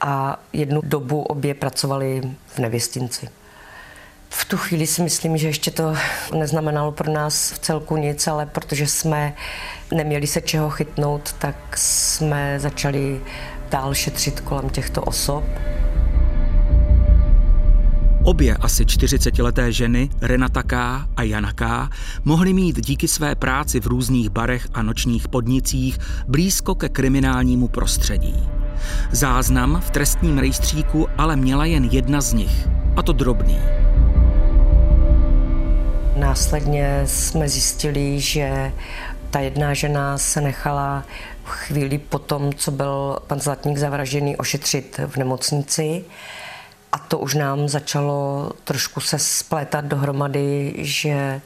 a 0.00 0.40
jednu 0.52 0.80
dobu 0.84 1.22
obě 1.22 1.54
pracovali 1.54 2.22
v 2.46 2.58
nevěstinci. 2.58 3.28
V 4.28 4.44
tu 4.44 4.56
chvíli 4.56 4.86
si 4.86 5.02
myslím, 5.02 5.36
že 5.36 5.48
ještě 5.48 5.70
to 5.70 5.96
neznamenalo 6.38 6.92
pro 6.92 7.12
nás 7.12 7.52
v 7.52 7.58
celku 7.58 7.96
nic, 7.96 8.26
ale 8.26 8.46
protože 8.46 8.86
jsme 8.86 9.34
neměli 9.94 10.26
se 10.26 10.40
čeho 10.40 10.70
chytnout, 10.70 11.32
tak 11.32 11.56
jsme 11.78 12.60
začali 12.60 13.20
dál 13.70 13.94
šetřit 13.94 14.40
kolem 14.40 14.70
těchto 14.70 15.02
osob. 15.02 15.44
Obě 18.24 18.56
asi 18.56 18.84
40-leté 18.84 19.72
ženy, 19.72 20.08
Renata 20.20 20.62
K. 20.62 21.06
a 21.16 21.22
Jana 21.22 21.52
K., 21.52 21.90
mohly 22.24 22.52
mít 22.52 22.80
díky 22.80 23.08
své 23.08 23.34
práci 23.34 23.80
v 23.80 23.86
různých 23.86 24.30
barech 24.30 24.68
a 24.74 24.82
nočních 24.82 25.28
podnicích 25.28 25.98
blízko 26.28 26.74
ke 26.74 26.88
kriminálnímu 26.88 27.68
prostředí. 27.68 28.34
Záznam 29.10 29.80
v 29.80 29.90
trestním 29.90 30.38
rejstříku 30.38 31.08
ale 31.18 31.36
měla 31.36 31.64
jen 31.64 31.84
jedna 31.84 32.20
z 32.20 32.32
nich, 32.32 32.68
a 32.96 33.02
to 33.02 33.12
drobný. 33.12 33.58
Následně 36.16 37.02
jsme 37.06 37.48
zjistili, 37.48 38.20
že 38.20 38.72
ta 39.30 39.40
jedna 39.40 39.74
žena 39.74 40.18
se 40.18 40.40
nechala 40.40 41.04
chvíli 41.44 41.98
po 41.98 42.18
tom, 42.18 42.52
co 42.52 42.70
byl 42.70 43.18
pan 43.26 43.40
Zlatník 43.40 43.78
zavražděný, 43.78 44.36
ošetřit 44.36 45.00
v 45.06 45.16
nemocnici 45.16 46.04
a 46.94 46.98
to 46.98 47.18
už 47.18 47.34
nám 47.34 47.68
začalo 47.68 48.50
trošku 48.64 49.00
se 49.00 49.18
splétat 49.18 49.84
dohromady, 49.84 50.74
že 50.78 51.40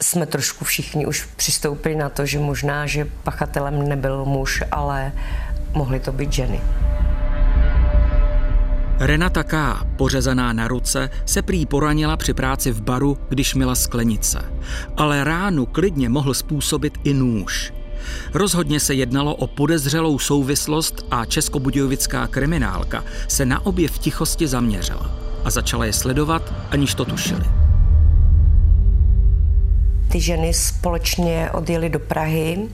jsme 0.00 0.26
trošku 0.26 0.64
všichni 0.64 1.06
už 1.06 1.28
přistoupili 1.36 1.96
na 1.96 2.08
to, 2.08 2.26
že 2.26 2.38
možná, 2.38 2.86
že 2.86 3.08
pachatelem 3.22 3.88
nebyl 3.88 4.24
muž, 4.24 4.62
ale 4.70 5.12
mohly 5.72 6.00
to 6.00 6.12
být 6.12 6.32
ženy. 6.32 6.60
Renata 8.98 9.44
K., 9.44 9.84
pořezaná 9.96 10.52
na 10.52 10.68
ruce, 10.68 11.10
se 11.24 11.42
prý 11.42 11.66
poranila 11.66 12.16
při 12.16 12.34
práci 12.34 12.72
v 12.72 12.80
baru, 12.80 13.18
když 13.28 13.54
měla 13.54 13.74
sklenice. 13.74 14.38
Ale 14.96 15.24
ránu 15.24 15.66
klidně 15.66 16.08
mohl 16.08 16.34
způsobit 16.34 16.98
i 17.04 17.14
nůž. 17.14 17.72
Rozhodně 18.34 18.80
se 18.80 18.94
jednalo 18.94 19.34
o 19.34 19.46
podezřelou 19.46 20.18
souvislost 20.18 21.06
a 21.10 21.24
českobudějovická 21.24 22.26
kriminálka 22.26 23.04
se 23.28 23.46
na 23.46 23.66
obě 23.66 23.88
v 23.88 23.98
tichosti 23.98 24.48
zaměřila 24.48 25.10
a 25.44 25.50
začala 25.50 25.84
je 25.84 25.92
sledovat, 25.92 26.54
aniž 26.70 26.94
to 26.94 27.04
tušili. 27.04 27.44
Ty 30.12 30.20
ženy 30.20 30.54
společně 30.54 31.50
odjeli 31.52 31.88
do 31.88 31.98
Prahy, 31.98 32.68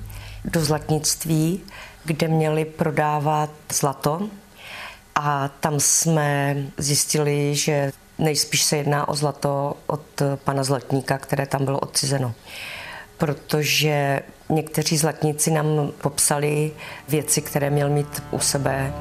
do 0.45 0.65
zlatnictví, 0.65 1.61
kde 2.05 2.29
měli 2.29 2.65
prodávat 2.65 3.51
zlato. 3.73 4.29
A 5.15 5.49
tam 5.49 5.81
jsme 5.81 6.57
zjistili, 6.79 7.55
že 7.55 7.93
nejspíš 8.19 8.63
se 8.63 8.77
jedná 8.77 9.09
o 9.09 9.15
zlato 9.15 9.77
od 9.87 10.23
pana 10.45 10.65
Zlatníka, 10.65 11.19
které 11.19 11.47
tam 11.47 11.65
bylo 11.65 11.79
odcizeno 11.79 12.35
protože 13.23 14.23
někteří 14.49 14.97
zlatníci 14.97 15.51
nám 15.51 15.67
popsali 16.03 16.73
věci, 17.09 17.43
které 17.43 17.71
měl 17.71 17.91
mít 17.91 18.23
u 18.31 18.39
sebe. 18.39 18.93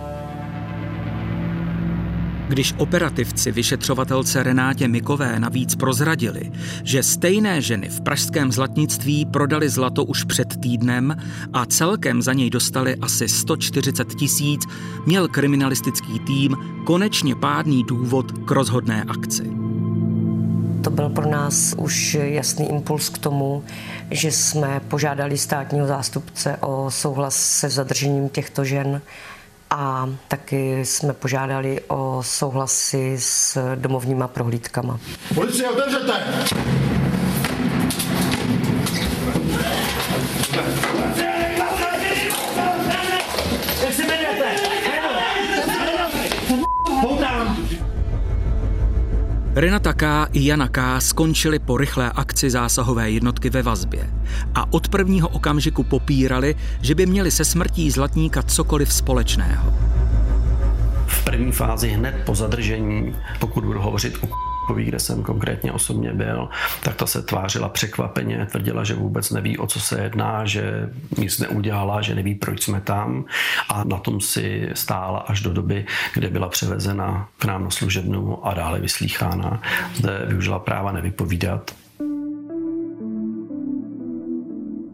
Když 2.52 2.74
operativci 2.78 3.52
vyšetřovatelce 3.52 4.44
Renátě 4.44 4.88
Mikové 4.88 5.40
navíc 5.40 5.76
prozradili, 5.76 6.52
že 6.84 7.04
stejné 7.04 7.62
ženy 7.62 7.90
v 7.90 8.02
pražském 8.02 8.52
zlatnictví 8.52 9.26
prodali 9.26 9.70
zlato 9.70 10.04
už 10.06 10.24
před 10.24 10.62
týdnem 10.62 11.16
a 11.54 11.66
celkem 11.66 12.22
za 12.22 12.34
něj 12.34 12.50
dostali 12.50 12.96
asi 12.96 13.28
140 13.28 14.16
tisíc, 14.16 14.62
měl 15.06 15.28
kriminalistický 15.28 16.20
tým 16.20 16.58
konečně 16.86 17.36
pádný 17.36 17.84
důvod 17.84 18.32
k 18.32 18.52
rozhodné 18.52 19.04
akci. 19.04 19.61
To 20.84 20.90
byl 20.90 21.10
pro 21.10 21.30
nás 21.30 21.74
už 21.78 22.18
jasný 22.22 22.70
impuls 22.70 23.10
k 23.10 23.18
tomu, 23.18 23.64
že 24.12 24.32
jsme 24.32 24.82
požádali 24.88 25.38
státního 25.38 25.88
zástupce 25.88 26.58
o 26.62 26.92
souhlas 26.92 27.36
se 27.36 27.70
zadržením 27.70 28.30
těchto 28.30 28.64
žen 28.64 29.02
a 29.70 30.10
taky 30.28 30.86
jsme 30.86 31.14
požádali 31.14 31.82
o 31.88 32.24
souhlasy 32.26 33.16
s 33.20 33.58
domovníma 33.76 34.28
prohlídkama. 34.28 35.00
Policie, 35.36 35.70
otevřete! 35.70 36.14
Renata 49.56 49.94
K. 49.94 50.28
i 50.34 50.46
Jana 50.46 50.68
K. 50.68 51.02
skončili 51.02 51.60
po 51.60 51.78
rychlé 51.78 52.12
akci 52.16 52.50
zásahové 52.50 53.12
jednotky 53.12 53.50
ve 53.50 53.62
vazbě 53.62 54.10
a 54.56 54.74
od 54.74 54.88
prvního 54.88 55.30
okamžiku 55.30 55.84
popírali, 55.84 56.56
že 56.82 56.96
by 56.96 57.06
měli 57.06 57.32
se 57.32 57.46
smrtí 57.46 57.92
zlatníka 57.92 58.44
cokoliv 58.44 58.94
společného. 58.94 59.74
V 61.08 61.24
první 61.24 61.52
fázi 61.52 61.90
hned 61.90 62.16
po 62.26 62.36
zadržení, 62.36 63.16
pokud 63.40 63.66
budu 63.66 63.82
hovořit 63.82 64.18
o 64.22 64.51
Kový, 64.72 64.86
kde 64.86 65.00
jsem 65.00 65.24
konkrétně 65.24 65.72
osobně 65.72 66.14
byl, 66.14 66.50
tak 66.84 66.96
ta 66.96 67.06
se 67.06 67.22
tvářila 67.22 67.70
překvapeně, 67.70 68.48
tvrdila, 68.52 68.84
že 68.84 68.94
vůbec 68.96 69.32
neví, 69.32 69.58
o 69.58 69.68
co 69.68 69.80
se 69.80 70.02
jedná, 70.02 70.46
že 70.46 70.90
nic 71.18 71.40
neudělala, 71.40 72.02
že 72.02 72.16
neví, 72.16 72.36
proč 72.36 72.64
jsme 72.64 72.82
tam 72.82 73.26
a 73.70 73.84
na 73.84 73.98
tom 73.98 74.22
si 74.22 74.70
stála 74.74 75.20
až 75.20 75.42
do 75.42 75.54
doby, 75.54 75.86
kdy 76.14 76.28
byla 76.28 76.50
převezena 76.50 77.30
k 77.40 77.46
nám 77.46 77.64
na 77.64 77.70
služebnu 77.70 78.48
a 78.48 78.54
dále 78.54 78.80
vyslýchána. 78.80 79.62
Zde 79.96 80.26
využila 80.28 80.60
práva 80.60 80.92
nevypovídat. 80.92 81.72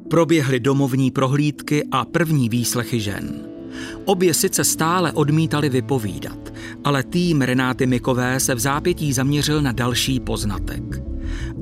Proběhly 0.10 0.60
domovní 0.60 1.12
prohlídky 1.12 1.84
a 1.92 2.06
první 2.06 2.50
výslechy 2.50 3.00
žen. 3.00 3.57
Obě 4.06 4.34
sice 4.34 4.64
stále 4.64 5.12
odmítali 5.12 5.70
vypovídat, 5.70 6.54
ale 6.84 7.04
tým 7.04 7.42
Renáty 7.42 7.86
Mikové 7.86 8.40
se 8.40 8.56
v 8.56 8.60
zápětí 8.60 9.14
zaměřil 9.14 9.62
na 9.62 9.72
další 9.72 10.20
poznatek. 10.20 11.02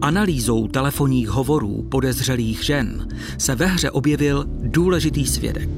Analýzou 0.01 0.67
telefonních 0.67 1.29
hovorů 1.29 1.87
podezřelých 1.91 2.63
žen 2.63 3.07
se 3.37 3.55
ve 3.55 3.65
hře 3.65 3.91
objevil 3.91 4.45
důležitý 4.61 5.27
svědek. 5.27 5.69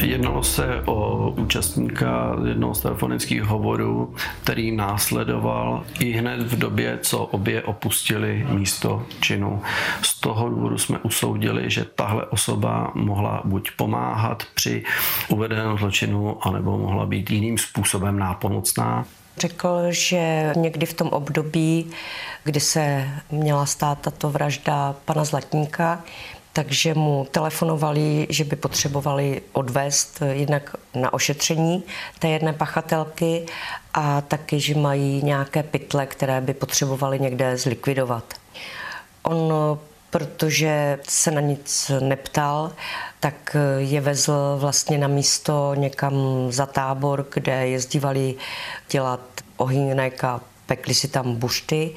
Jednalo 0.00 0.42
se 0.42 0.82
o 0.84 1.30
účastníka 1.30 2.36
jednoho 2.46 2.74
z 2.74 2.80
telefonických 2.80 3.42
hovorů, 3.42 4.14
který 4.42 4.76
následoval 4.76 5.84
i 6.00 6.12
hned 6.12 6.40
v 6.40 6.58
době, 6.58 6.98
co 7.02 7.18
obě 7.24 7.62
opustili 7.62 8.46
místo 8.50 9.06
činu. 9.20 9.62
Z 10.02 10.20
toho 10.20 10.48
důvodu 10.48 10.78
jsme 10.78 10.98
usoudili, 10.98 11.70
že 11.70 11.84
tahle 11.84 12.26
osoba 12.26 12.92
mohla 12.94 13.42
buď 13.44 13.70
pomáhat 13.76 14.42
při 14.54 14.84
uvedeném 15.28 15.78
zločinu, 15.78 16.46
anebo 16.46 16.78
mohla 16.78 17.06
být 17.06 17.30
jiným 17.30 17.58
způsobem 17.58 18.18
nápomocná. 18.18 19.04
Řekl, 19.38 19.78
že 19.90 20.52
někdy 20.56 20.86
v 20.86 20.94
tom 20.94 21.08
období, 21.08 21.90
kdy 22.44 22.60
se 22.60 23.08
měla 23.30 23.66
stát 23.66 23.98
tato 24.00 24.30
vražda 24.30 24.94
pana 25.04 25.24
Zlatníka, 25.24 26.00
takže 26.52 26.94
mu 26.94 27.26
telefonovali, 27.30 28.26
že 28.30 28.44
by 28.44 28.56
potřebovali 28.56 29.42
odvést 29.52 30.22
jednak 30.32 30.76
na 30.94 31.12
ošetření 31.12 31.84
té 32.18 32.28
jedné 32.28 32.52
pachatelky 32.52 33.46
a 33.94 34.20
taky, 34.20 34.60
že 34.60 34.74
mají 34.74 35.22
nějaké 35.22 35.62
pytle, 35.62 36.06
které 36.06 36.40
by 36.40 36.54
potřebovali 36.54 37.20
někde 37.20 37.56
zlikvidovat. 37.56 38.24
On 39.22 39.52
protože 40.12 40.98
se 41.08 41.30
na 41.30 41.40
nic 41.40 41.90
neptal, 42.00 42.72
tak 43.20 43.56
je 43.78 44.00
vezl 44.00 44.56
vlastně 44.58 44.98
na 44.98 45.08
místo 45.08 45.74
někam 45.74 46.14
za 46.50 46.66
tábor, 46.66 47.26
kde 47.34 47.68
jezdívali 47.68 48.34
dělat 48.90 49.20
ohýnek 49.56 50.24
a 50.24 50.40
pekli 50.66 50.94
si 50.94 51.08
tam 51.08 51.36
bušty. 51.36 51.94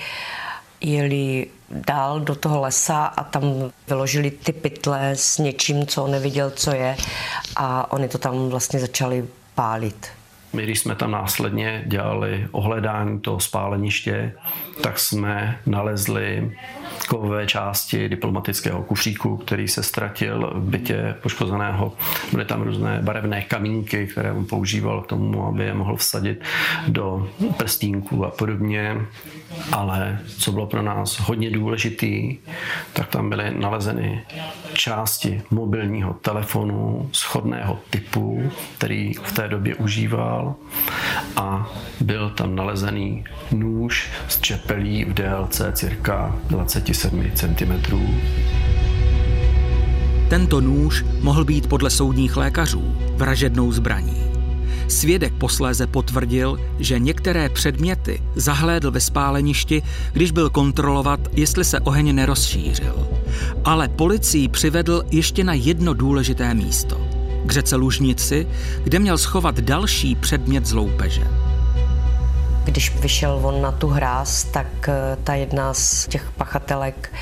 Jeli 0.82 1.48
dál 1.70 2.20
do 2.20 2.36
toho 2.36 2.62
lesa 2.62 3.06
a 3.06 3.24
tam 3.24 3.44
vyložili 3.88 4.32
ty 4.32 4.52
pytle 4.52 5.12
s 5.16 5.38
něčím, 5.38 5.88
co 5.88 6.04
on 6.04 6.12
neviděl, 6.12 6.52
co 6.52 6.72
je 6.72 6.96
a 7.56 7.92
oni 7.92 8.08
to 8.08 8.18
tam 8.18 8.50
vlastně 8.50 8.80
začali 8.80 9.26
pálit. 9.56 10.08
My, 10.54 10.64
když 10.64 10.80
jsme 10.80 10.96
tam 10.96 11.12
následně 11.12 11.84
dělali 11.88 12.48
ohledání 12.52 13.20
toho 13.20 13.40
spáleniště, 13.40 14.34
tak 14.82 15.00
jsme 15.00 15.60
nalezli 15.66 16.52
kovové 17.08 17.46
části 17.48 18.10
diplomatického 18.10 18.84
kufříku, 18.84 19.38
který 19.38 19.68
se 19.68 19.84
ztratil 19.84 20.52
v 20.56 20.70
bytě 20.70 21.16
poškozeného. 21.22 21.94
Byly 22.32 22.46
tam 22.46 22.62
různé 22.62 23.00
barevné 23.04 23.42
kamínky, 23.42 24.08
které 24.08 24.32
on 24.32 24.46
používal 24.46 25.02
k 25.02 25.08
tomu, 25.08 25.48
aby 25.48 25.64
je 25.64 25.74
mohl 25.74 25.96
vsadit 25.96 26.44
do 26.88 27.30
prstínku 27.58 28.26
a 28.26 28.32
podobně. 28.32 28.98
Ale 29.72 30.20
co 30.38 30.52
bylo 30.52 30.68
pro 30.68 30.82
nás 30.82 31.20
hodně 31.20 31.52
důležitý, 31.52 32.38
tak 32.94 33.08
tam 33.08 33.30
byly 33.30 33.54
nalezeny 33.60 34.24
části 34.74 35.42
mobilního 35.52 36.14
telefonu 36.14 37.10
schodného 37.12 37.80
typu, 37.90 38.52
který 38.78 39.14
v 39.14 39.32
té 39.32 39.48
době 39.48 39.76
užíval 39.76 40.56
a 41.36 41.70
byl 42.02 42.30
tam 42.30 42.56
nalezený 42.56 43.24
nůž 43.52 44.10
z 44.28 44.42
čepelí 44.42 45.06
v 45.06 45.14
délce 45.14 45.72
cirka 45.72 46.36
27 46.80 47.32
cm. 47.36 47.74
Tento 50.30 50.62
nůž 50.62 51.06
mohl 51.22 51.46
být 51.46 51.68
podle 51.68 51.90
soudních 51.90 52.38
lékařů 52.38 52.96
vražednou 53.16 53.72
zbraní. 53.72 54.18
Svědek 54.88 55.34
posléze 55.34 55.88
potvrdil, 55.88 56.60
že 56.80 57.00
některé 57.00 57.50
předměty 57.50 58.22
zahlédl 58.36 58.92
ve 58.92 59.00
spáleništi, 59.00 59.82
když 60.14 60.32
byl 60.32 60.50
kontrolovat, 60.50 61.20
jestli 61.34 61.66
se 61.66 61.80
oheň 61.80 62.16
nerozšířil. 62.16 63.08
Ale 63.66 63.88
policii 63.88 64.48
přivedl 64.48 65.04
ještě 65.12 65.44
na 65.44 65.54
jedno 65.54 65.94
důležité 65.94 66.54
místo. 66.54 67.08
K 67.46 67.52
řece 67.52 67.76
Lužnici, 67.76 68.48
kde 68.84 69.00
měl 69.00 69.18
schovat 69.18 69.60
další 69.60 70.16
předmět 70.16 70.66
z 70.66 70.74
loupeže. 70.74 71.28
Když 72.66 72.96
vyšel 72.96 73.40
on 73.44 73.62
na 73.62 73.72
tu 73.72 73.88
hráz, 73.88 74.44
tak 74.44 74.90
eh, 74.90 75.18
ta 75.24 75.36
jedna 75.36 75.74
z 75.74 76.08
těch 76.08 76.32
pachatelek 76.32 77.14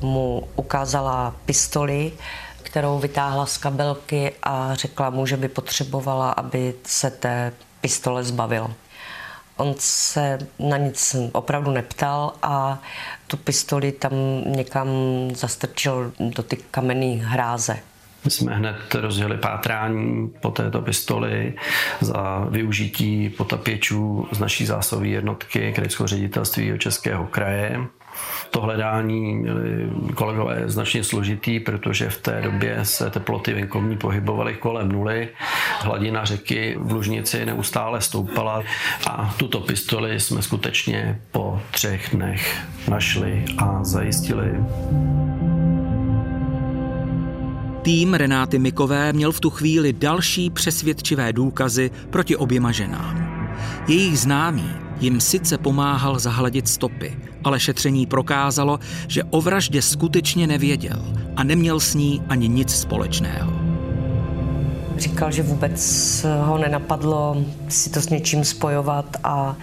mu 0.00 0.48
ukázala 0.56 1.34
pistoli, 1.44 2.12
kterou 2.62 2.98
vytáhla 2.98 3.46
z 3.46 3.58
kabelky 3.58 4.32
a 4.42 4.74
řekla 4.74 5.10
mu, 5.10 5.26
že 5.26 5.36
by 5.36 5.48
potřebovala, 5.48 6.30
aby 6.30 6.74
se 6.84 7.10
té 7.10 7.52
pistole 7.80 8.24
zbavil. 8.24 8.74
On 9.56 9.74
se 9.78 10.38
na 10.58 10.76
nic 10.76 11.16
opravdu 11.32 11.70
neptal 11.70 12.32
a 12.42 12.78
tu 13.26 13.36
pistoli 13.36 13.92
tam 13.92 14.12
někam 14.46 14.88
zastrčil 15.34 16.12
do 16.18 16.42
ty 16.42 16.56
kamenné 16.56 17.26
hráze. 17.26 17.78
My 18.24 18.30
jsme 18.30 18.54
hned 18.54 18.94
rozjeli 18.94 19.36
pátrání 19.36 20.32
po 20.40 20.50
této 20.50 20.82
pistoli 20.82 21.54
za 22.00 22.46
využití 22.50 23.28
potapěčů 23.28 24.28
z 24.32 24.38
naší 24.38 24.66
zásové 24.66 25.08
jednotky 25.08 25.72
krajského 25.72 26.06
ředitelství 26.06 26.72
Českého 26.78 27.26
kraje. 27.26 27.80
To 28.50 28.60
hledání 28.60 29.34
měli 29.34 29.90
kolegové 30.14 30.62
značně 30.66 31.04
složitý, 31.04 31.60
protože 31.60 32.10
v 32.10 32.22
té 32.22 32.40
době 32.42 32.78
se 32.82 33.10
teploty 33.10 33.54
venkovní 33.54 33.96
pohybovaly 33.96 34.54
kolem 34.54 34.92
nuly. 34.92 35.28
Hladina 35.80 36.24
řeky 36.24 36.76
v 36.78 36.92
Lužnici 36.92 37.46
neustále 37.46 38.00
stoupala 38.00 38.62
a 39.10 39.34
tuto 39.38 39.60
pistoli 39.60 40.20
jsme 40.20 40.42
skutečně 40.42 41.20
po 41.30 41.62
třech 41.70 42.08
dnech 42.12 42.58
našli 42.88 43.44
a 43.58 43.84
zajistili. 43.84 44.50
Tým 47.82 48.14
Renáty 48.14 48.58
Mikové 48.58 49.12
měl 49.12 49.32
v 49.32 49.40
tu 49.40 49.50
chvíli 49.50 49.92
další 49.92 50.50
přesvědčivé 50.50 51.32
důkazy 51.32 51.90
proti 52.10 52.36
oběma 52.36 52.72
ženám. 52.72 53.30
Jejich 53.88 54.18
známý 54.18 54.70
jim 55.00 55.20
sice 55.20 55.58
pomáhal 55.58 56.18
zahladit 56.18 56.68
stopy, 56.68 57.18
ale 57.44 57.60
šetření 57.60 58.06
prokázalo, 58.06 58.80
že 59.08 59.24
o 59.24 59.40
vraždě 59.40 59.82
skutečně 59.82 60.46
nevěděl 60.46 61.14
a 61.36 61.44
neměl 61.44 61.80
s 61.80 61.94
ní 61.94 62.22
ani 62.28 62.48
nic 62.48 62.70
společného. 62.74 63.52
Říkal, 64.96 65.30
že 65.30 65.42
vůbec 65.42 66.26
ho 66.42 66.58
nenapadlo 66.58 67.44
si 67.68 67.90
to 67.90 68.00
s 68.00 68.08
něčím 68.08 68.44
spojovat 68.44 69.16
a 69.24 69.56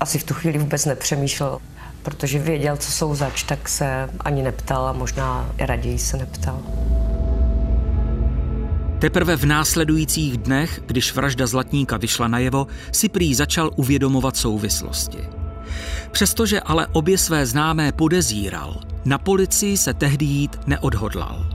asi 0.00 0.18
v 0.18 0.24
tu 0.24 0.34
chvíli 0.34 0.58
vůbec 0.58 0.84
nepřemýšlel, 0.84 1.58
protože 2.02 2.38
věděl, 2.38 2.76
co 2.76 2.92
jsou 2.92 3.14
zač, 3.14 3.42
tak 3.42 3.68
se 3.68 4.10
ani 4.20 4.42
neptal 4.42 4.86
a 4.86 4.92
možná 4.92 5.50
raději 5.58 5.98
se 5.98 6.16
neptal. 6.16 6.58
Teprve 9.02 9.36
v 9.36 9.44
následujících 9.44 10.38
dnech, 10.38 10.80
když 10.86 11.14
vražda 11.14 11.46
Zlatníka 11.46 11.96
vyšla 11.96 12.28
najevo, 12.28 12.66
si 12.92 13.08
prý 13.08 13.34
začal 13.34 13.70
uvědomovat 13.76 14.36
souvislosti. 14.36 15.18
Přestože 16.10 16.60
ale 16.60 16.86
obě 16.86 17.18
své 17.18 17.46
známé 17.46 17.92
podezíral, 17.92 18.80
na 19.04 19.18
policii 19.18 19.76
se 19.76 19.94
tehdy 19.94 20.26
jít 20.26 20.60
neodhodlal. 20.66 21.46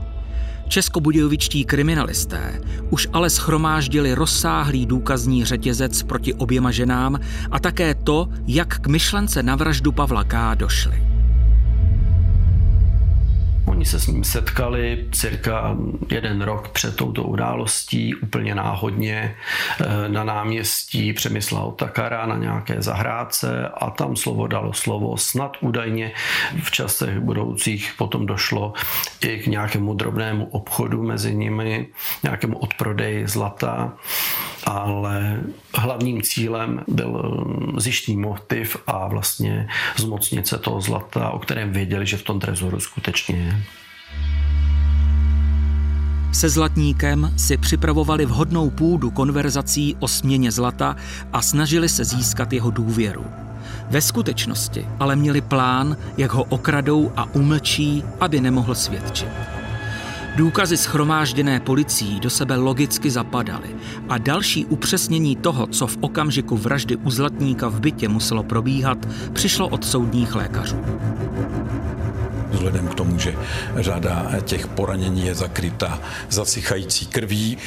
Českobudějovičtí 0.68 1.64
kriminalisté 1.64 2.60
už 2.90 3.08
ale 3.12 3.30
schromáždili 3.30 4.14
rozsáhlý 4.14 4.86
důkazní 4.86 5.44
řetězec 5.44 6.02
proti 6.02 6.34
oběma 6.34 6.70
ženám 6.70 7.20
a 7.50 7.60
také 7.60 7.94
to, 7.94 8.28
jak 8.46 8.78
k 8.80 8.86
myšlence 8.86 9.42
na 9.42 9.56
vraždu 9.56 9.92
Pavla 9.92 10.24
K. 10.24 10.54
došli. 10.54 11.17
Oni 13.78 13.84
se 13.84 14.00
s 14.00 14.06
ním 14.06 14.24
setkali 14.24 15.08
cirka 15.12 15.76
jeden 16.10 16.42
rok 16.42 16.68
před 16.68 16.96
touto 16.96 17.22
událostí, 17.22 18.14
úplně 18.14 18.54
náhodně 18.54 19.36
eh, 19.80 20.08
na 20.08 20.24
náměstí 20.24 21.12
Přemysla 21.12 21.62
Otakara 21.62 22.26
na 22.26 22.36
nějaké 22.36 22.82
zahrádce 22.82 23.68
a 23.68 23.90
tam 23.90 24.16
slovo 24.16 24.46
dalo 24.46 24.72
slovo. 24.72 25.16
Snad 25.16 25.56
údajně 25.60 26.12
v 26.62 26.70
časech 26.70 27.18
budoucích 27.18 27.94
potom 27.98 28.26
došlo 28.26 28.72
i 29.20 29.38
k 29.38 29.46
nějakému 29.46 29.94
drobnému 29.94 30.46
obchodu 30.46 31.02
mezi 31.02 31.34
nimi, 31.34 31.86
nějakému 32.22 32.58
odprodeji 32.58 33.28
zlata, 33.28 33.92
ale 34.68 35.40
hlavním 35.74 36.22
cílem 36.22 36.84
byl 36.88 37.44
zjištný 37.76 38.16
motiv 38.16 38.76
a 38.86 39.08
vlastně 39.08 39.68
zmocnit 39.96 40.46
se 40.46 40.58
toho 40.58 40.80
zlata, 40.80 41.30
o 41.30 41.38
kterém 41.38 41.72
věděli, 41.72 42.06
že 42.06 42.16
v 42.16 42.22
tom 42.22 42.40
trezoru 42.40 42.80
skutečně 42.80 43.36
je. 43.36 43.62
Se 46.32 46.48
zlatníkem 46.48 47.32
si 47.36 47.56
připravovali 47.56 48.26
vhodnou 48.26 48.70
půdu 48.70 49.10
konverzací 49.10 49.96
o 50.00 50.08
směně 50.08 50.52
zlata 50.52 50.96
a 51.32 51.42
snažili 51.42 51.88
se 51.88 52.04
získat 52.04 52.52
jeho 52.52 52.70
důvěru. 52.70 53.24
Ve 53.90 54.00
skutečnosti 54.00 54.86
ale 55.00 55.16
měli 55.16 55.40
plán, 55.40 55.96
jak 56.16 56.32
ho 56.32 56.44
okradou 56.44 57.12
a 57.16 57.34
umlčí, 57.34 58.04
aby 58.20 58.40
nemohl 58.40 58.74
svědčit. 58.74 59.57
Důkazy 60.38 60.76
schromážděné 60.76 61.60
policií 61.60 62.20
do 62.20 62.30
sebe 62.30 62.56
logicky 62.56 63.10
zapadaly 63.10 63.76
a 64.08 64.18
další 64.18 64.66
upřesnění 64.66 65.36
toho, 65.36 65.66
co 65.66 65.86
v 65.86 65.98
okamžiku 66.00 66.56
vraždy 66.56 66.96
u 66.96 67.10
Zlatníka 67.10 67.68
v 67.68 67.80
bytě 67.80 68.08
muselo 68.08 68.42
probíhat, 68.42 68.98
přišlo 69.32 69.68
od 69.68 69.84
soudních 69.84 70.34
lékařů 70.34 70.76
vzhledem 72.50 72.88
k 72.88 72.94
tomu, 72.94 73.18
že 73.18 73.34
řada 73.76 74.30
těch 74.44 74.66
poranění 74.66 75.26
je 75.26 75.34
zakryta 75.34 76.00
zasychající 76.30 77.06
krví, 77.06 77.58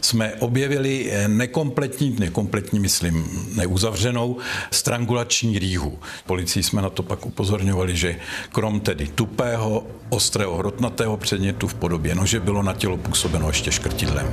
jsme 0.00 0.34
objevili 0.34 1.12
nekompletní, 1.26 2.16
nekompletní, 2.18 2.80
myslím, 2.80 3.28
neuzavřenou 3.56 4.36
strangulační 4.70 5.58
rýhu. 5.58 5.98
Policii 6.26 6.62
jsme 6.62 6.82
na 6.82 6.90
to 6.90 7.02
pak 7.02 7.26
upozorňovali, 7.26 7.96
že 7.96 8.16
krom 8.52 8.80
tedy 8.80 9.08
tupého, 9.08 9.86
ostrého, 10.08 10.56
hrotnatého 10.56 11.16
předmětu 11.16 11.68
v 11.68 11.74
podobě 11.74 12.14
nože 12.14 12.40
bylo 12.40 12.62
na 12.62 12.74
tělo 12.74 12.96
působeno 12.96 13.48
ještě 13.48 13.72
škrtidlem. 13.72 14.26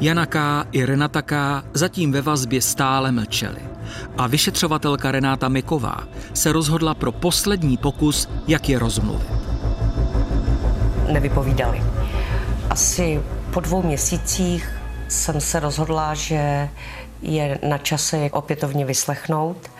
Jana 0.00 0.26
K. 0.26 0.66
i 0.72 0.84
Renata 0.84 1.22
K. 1.22 1.64
zatím 1.74 2.12
ve 2.12 2.22
vazbě 2.22 2.62
stále 2.62 3.12
mlčeli 3.12 3.71
a 4.18 4.26
vyšetřovatelka 4.26 5.12
Renáta 5.12 5.48
Miková 5.48 5.96
se 6.34 6.52
rozhodla 6.52 6.94
pro 6.94 7.12
poslední 7.12 7.76
pokus, 7.76 8.28
jak 8.48 8.68
je 8.68 8.78
rozmluvit. 8.78 9.28
Nevypovídali. 11.12 11.82
Asi 12.70 13.22
po 13.50 13.60
dvou 13.60 13.82
měsících 13.82 14.68
jsem 15.08 15.40
se 15.40 15.60
rozhodla, 15.60 16.14
že 16.14 16.68
je 17.22 17.58
na 17.68 17.78
čase 17.78 18.16
je 18.16 18.30
opětovně 18.30 18.84
vyslechnout 18.84 19.70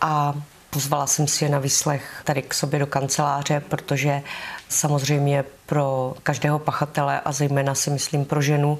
a 0.00 0.34
pozvala 0.70 1.06
jsem 1.06 1.28
si 1.28 1.44
je 1.44 1.50
na 1.50 1.58
výslech 1.58 2.22
tady 2.24 2.42
k 2.42 2.54
sobě 2.54 2.78
do 2.78 2.86
kanceláře, 2.86 3.62
protože 3.68 4.22
samozřejmě 4.68 5.44
pro 5.66 6.14
každého 6.22 6.58
pachatele 6.58 7.20
a 7.20 7.32
zejména 7.32 7.74
si 7.74 7.90
myslím 7.90 8.24
pro 8.24 8.42
ženu 8.42 8.78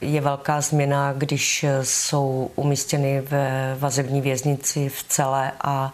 je 0.00 0.20
velká 0.20 0.60
změna, 0.60 1.12
když 1.12 1.64
jsou 1.82 2.50
umístěny 2.56 3.20
ve 3.20 3.76
vazební 3.78 4.20
věznici 4.20 4.88
v 4.88 5.02
celé 5.02 5.52
a 5.60 5.92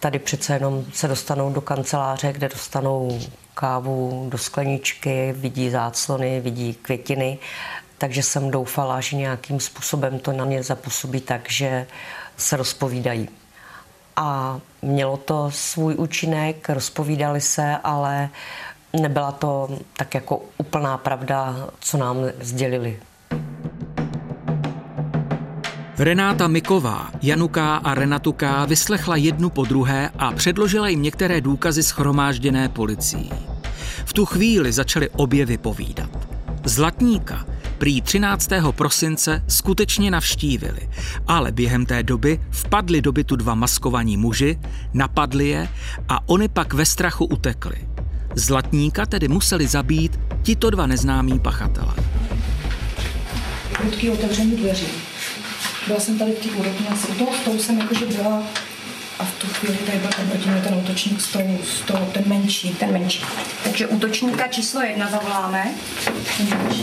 tady 0.00 0.18
přece 0.18 0.54
jenom 0.54 0.84
se 0.92 1.08
dostanou 1.08 1.50
do 1.52 1.60
kanceláře, 1.60 2.32
kde 2.32 2.48
dostanou 2.48 3.20
kávu 3.54 4.26
do 4.30 4.38
skleničky, 4.38 5.34
vidí 5.36 5.70
záclony, 5.70 6.40
vidí 6.40 6.74
květiny, 6.74 7.38
takže 7.98 8.22
jsem 8.22 8.50
doufala, 8.50 9.00
že 9.00 9.16
nějakým 9.16 9.60
způsobem 9.60 10.18
to 10.18 10.32
na 10.32 10.44
mě 10.44 10.62
zapůsobí 10.62 11.20
tak, 11.20 11.50
že 11.50 11.86
se 12.36 12.56
rozpovídají. 12.56 13.28
A 14.16 14.60
mělo 14.82 15.16
to 15.16 15.50
svůj 15.50 15.94
účinek, 15.94 16.68
rozpovídali 16.68 17.40
se, 17.40 17.76
ale 17.84 18.28
nebyla 18.92 19.32
to 19.32 19.68
tak 19.96 20.14
jako 20.14 20.42
úplná 20.58 20.98
pravda, 20.98 21.68
co 21.80 21.96
nám 21.96 22.16
sdělili. 22.40 23.00
Renáta 25.98 26.48
Miková, 26.48 27.10
Januká 27.22 27.76
a 27.76 27.94
Renatuká 27.94 28.64
vyslechla 28.64 29.16
jednu 29.16 29.50
po 29.50 29.64
druhé 29.64 30.10
a 30.18 30.32
předložila 30.32 30.88
jim 30.88 31.02
některé 31.02 31.40
důkazy 31.40 31.82
schromážděné 31.82 32.68
policií. 32.68 33.30
V 34.04 34.12
tu 34.12 34.24
chvíli 34.24 34.72
začaly 34.72 35.08
obě 35.10 35.46
vypovídat. 35.46 36.28
Zlatníka 36.64 37.46
prý 37.78 38.02
13. 38.02 38.50
prosince 38.70 39.44
skutečně 39.48 40.10
navštívili, 40.10 40.88
ale 41.26 41.52
během 41.52 41.86
té 41.86 42.02
doby 42.02 42.40
vpadli 42.50 43.02
do 43.02 43.12
bytu 43.12 43.36
dva 43.36 43.54
maskovaní 43.54 44.16
muži, 44.16 44.58
napadli 44.94 45.48
je 45.48 45.68
a 46.08 46.28
oni 46.28 46.48
pak 46.48 46.74
ve 46.74 46.86
strachu 46.86 47.24
utekli. 47.24 47.88
Zlatníka 48.34 49.06
tedy 49.06 49.28
museli 49.28 49.66
zabít 49.66 50.20
tito 50.42 50.70
dva 50.70 50.86
neznámí 50.86 51.38
pachatelé. 51.38 51.94
Prudký 53.72 54.10
otevření 54.10 54.56
dveří 54.56 54.86
byla 55.88 56.00
jsem 56.00 56.18
tady 56.18 56.32
v 56.32 56.38
té 56.38 56.48
úrovni, 56.48 56.86
asi 56.88 57.08
u 57.08 57.14
toho 57.14 57.34
stolu 57.34 57.58
jsem 57.58 57.78
jakože 57.78 58.06
byla 58.06 58.42
a 59.18 59.24
v 59.24 59.32
tu 59.38 59.46
chvíli 59.46 59.78
tady 59.78 59.98
byl 59.98 60.10
proti 60.30 60.48
mě 60.48 60.60
ten 60.60 60.74
útočník 60.74 61.20
stolu, 61.20 61.58
stolu, 61.64 62.06
ten 62.12 62.22
menší. 62.26 62.68
Ten 62.68 62.92
menší. 62.92 63.24
Takže 63.64 63.86
útočníka 63.86 64.48
číslo 64.48 64.82
jedna 64.82 65.10
zavoláme. 65.10 65.74
Ten 66.36 66.58
menší. 66.58 66.82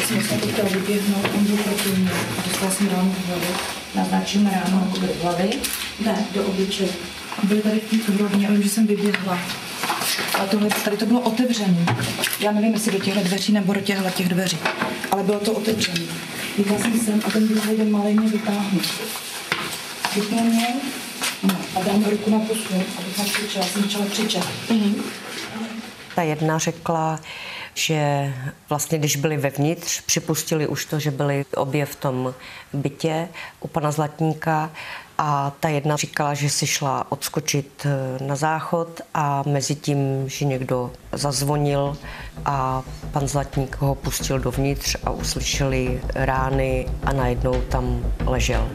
Já 0.00 0.06
jsem 0.06 0.16
vlastně 0.16 0.38
to 0.38 0.48
chtěla 0.48 0.68
vyběhnout, 0.68 1.30
on 1.34 1.44
byl 1.44 1.56
proti 1.56 1.88
mě 1.88 2.10
a 2.10 2.48
dostala 2.48 2.70
jsem 2.70 2.88
ráno 2.88 3.10
v 3.10 3.26
hlavě. 3.28 3.48
Naznačíme 3.94 4.62
ráno 4.64 4.92
do 5.00 5.08
hlavy. 5.22 5.50
Ne, 6.04 6.24
do 6.34 6.44
obličeje. 6.44 6.88
Byli 7.42 7.60
tady 7.60 7.80
v 7.80 7.90
té 8.06 8.12
úrovni, 8.12 8.48
ale 8.48 8.62
že 8.62 8.68
jsem 8.68 8.86
vyběhla. 8.86 9.38
A 10.34 10.46
tohle, 10.46 10.68
tady 10.84 10.96
to 10.96 11.06
bylo 11.06 11.20
otevřené. 11.20 11.86
Já 12.40 12.52
nevím, 12.52 12.74
jestli 12.74 12.92
do 12.92 12.98
těchto 12.98 13.20
dveří 13.20 13.52
nebo 13.52 13.72
do 13.72 13.80
těchto 13.80 14.10
těch 14.10 14.28
dveří, 14.28 14.58
ale 15.10 15.22
bylo 15.22 15.40
to 15.40 15.52
otevřené. 15.52 16.06
Jsem 16.56 17.00
sem 17.00 17.20
a 17.26 17.30
ten 17.30 17.48
druhý 17.48 17.76
den 17.76 17.90
malý 17.90 18.14
mě 18.14 18.28
vytáhnu. 18.28 18.80
Vypnul 20.14 20.44
mě 20.44 20.68
no, 21.42 21.56
a 21.76 21.82
dám 21.82 22.04
ruku 22.04 22.30
na 22.30 22.38
pusu, 22.38 22.74
abych 22.98 23.18
nakřičela. 23.18 23.66
Jsem 23.66 23.82
začala 23.82 24.06
křičet. 24.06 24.44
Mm-hmm. 24.68 25.02
Ta 26.14 26.22
jedna 26.22 26.58
řekla, 26.58 27.20
že 27.74 28.34
vlastně 28.68 28.98
když 28.98 29.16
byli 29.16 29.36
vevnitř, 29.36 30.00
připustili 30.00 30.66
už 30.66 30.84
to, 30.84 30.98
že 30.98 31.10
byli 31.10 31.44
obě 31.56 31.86
v 31.86 31.96
tom 31.96 32.34
bytě 32.72 33.28
u 33.60 33.68
pana 33.68 33.90
Zlatníka 33.90 34.70
a 35.18 35.52
ta 35.60 35.68
jedna 35.68 35.96
říkala, 35.96 36.34
že 36.34 36.50
si 36.50 36.66
šla 36.66 37.12
odskočit 37.12 37.86
eh, 37.86 38.24
na 38.24 38.36
záchod 38.36 39.00
a 39.14 39.42
mezi 39.46 39.74
tím, 39.74 39.98
že 40.26 40.44
někdo 40.44 40.90
zazvonil 41.12 41.96
a 42.44 42.82
pan 43.12 43.28
Zlatník 43.28 43.76
ho 43.80 43.94
pustil 43.94 44.38
dovnitř 44.38 44.96
a 45.04 45.10
uslyšeli 45.10 46.00
rány 46.14 46.86
a 47.02 47.12
najednou 47.12 47.60
tam 47.68 48.02
ležel. 48.26 48.68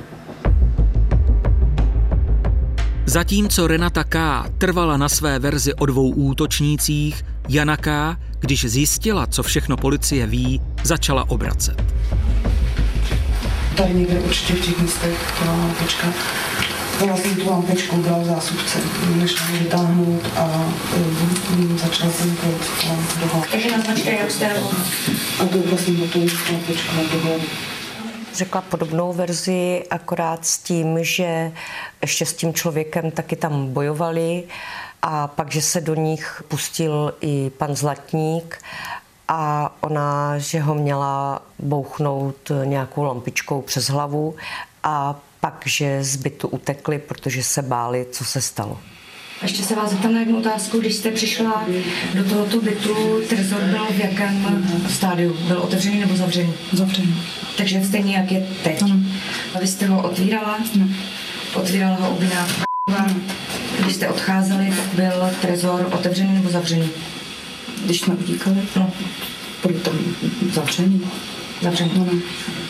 Zatímco 3.05 3.67
Renata 3.67 4.03
K. 4.03 4.45
trvala 4.57 4.97
na 4.97 5.09
své 5.09 5.39
verzi 5.39 5.73
o 5.73 5.85
dvou 5.85 6.09
útočnících, 6.09 7.25
Jana 7.49 7.77
K., 7.77 8.17
když 8.39 8.65
zjistila, 8.65 9.27
co 9.27 9.43
všechno 9.43 9.77
policie 9.77 10.27
ví, 10.27 10.61
začala 10.83 11.29
obracet. 11.29 11.83
Tady 13.79 13.93
někde 13.93 14.19
určitě 14.19 14.53
v 14.53 14.65
těch 14.65 14.81
místech 14.81 15.33
ta 15.39 15.51
lampečka. 15.51 16.07
Vzala 16.97 17.17
jsem 17.17 17.35
tu 17.35 17.49
lampečku, 17.49 18.01
dala 18.01 18.23
zásuvce, 18.23 18.79
nešla 19.15 19.47
mě 19.47 19.59
vytáhnout 19.59 20.21
a 20.35 20.71
um, 21.57 21.77
začala 21.77 22.11
jsem 22.11 22.35
kouřit 22.35 23.19
do 23.19 23.27
hlavy. 23.27 23.47
Takže 23.51 23.71
naznačte, 23.77 24.11
jak 24.11 24.31
jste 24.31 24.51
A 25.39 25.45
to 25.45 25.57
vlastně 25.57 25.93
to 25.93 26.19
lampečka 26.19 26.91
do 27.13 27.19
hlavy 27.19 27.45
řekla 28.33 28.61
podobnou 28.61 29.13
verzi, 29.13 29.83
akorát 29.89 30.45
s 30.45 30.57
tím, 30.57 30.97
že 31.01 31.51
ještě 32.01 32.25
s 32.25 32.33
tím 32.33 32.53
člověkem 32.53 33.11
taky 33.11 33.35
tam 33.35 33.73
bojovali 33.73 34.43
a 35.01 35.27
pak, 35.27 35.51
že 35.51 35.61
se 35.61 35.81
do 35.81 35.95
nich 35.95 36.43
pustil 36.47 37.13
i 37.21 37.51
pan 37.57 37.75
Zlatník 37.75 38.57
a 39.31 39.71
ona, 39.81 40.37
že 40.37 40.59
ho 40.59 40.75
měla 40.75 41.41
bouchnout 41.59 42.51
nějakou 42.65 43.03
lampičkou 43.03 43.61
přes 43.61 43.89
hlavu 43.89 44.35
a 44.83 45.19
pak, 45.39 45.63
že 45.65 46.03
z 46.03 46.15
bytu 46.15 46.47
utekli, 46.47 46.99
protože 46.99 47.43
se 47.43 47.61
báli, 47.61 48.07
co 48.11 48.25
se 48.25 48.41
stalo. 48.41 48.77
Ještě 49.41 49.63
se 49.63 49.75
vás 49.75 49.89
zeptám 49.89 50.13
na 50.13 50.19
jednu 50.19 50.39
otázku. 50.39 50.79
Když 50.79 50.95
jste 50.95 51.11
přišla 51.11 51.63
do 52.13 52.23
tohoto 52.29 52.61
bytu, 52.61 53.21
trezor 53.29 53.61
byl 53.61 53.85
v 53.85 53.99
jakém 53.99 54.67
stádiu? 54.89 55.33
Byl 55.47 55.59
otevřený 55.59 55.99
nebo 55.99 56.15
zavřený? 56.15 56.53
Zavřený. 56.73 57.23
Takže 57.57 57.83
stejně 57.85 58.17
jak 58.17 58.31
je 58.31 58.47
teď. 58.63 58.81
Ano. 58.81 58.95
A 59.55 59.59
vy 59.59 59.67
jste 59.67 59.85
ho 59.85 60.01
otvírala? 60.01 60.57
No. 60.75 60.87
Otvírala 61.55 61.95
ho 61.95 62.09
obviná. 62.09 62.47
Když 63.79 63.95
jste 63.95 64.09
odcházeli, 64.09 64.73
byl 64.95 65.29
trezor 65.41 65.89
otevřený 65.93 66.33
nebo 66.33 66.49
zavřený? 66.49 66.89
Když 67.85 68.01
jsme 68.01 68.15
utíkali, 68.15 68.55
No, 68.75 68.91
byl 69.63 69.79
tam 69.79 69.93
zavřený. 70.53 71.07
zavřený. 71.61 71.91
No, 71.99 72.05
no. 72.13 72.19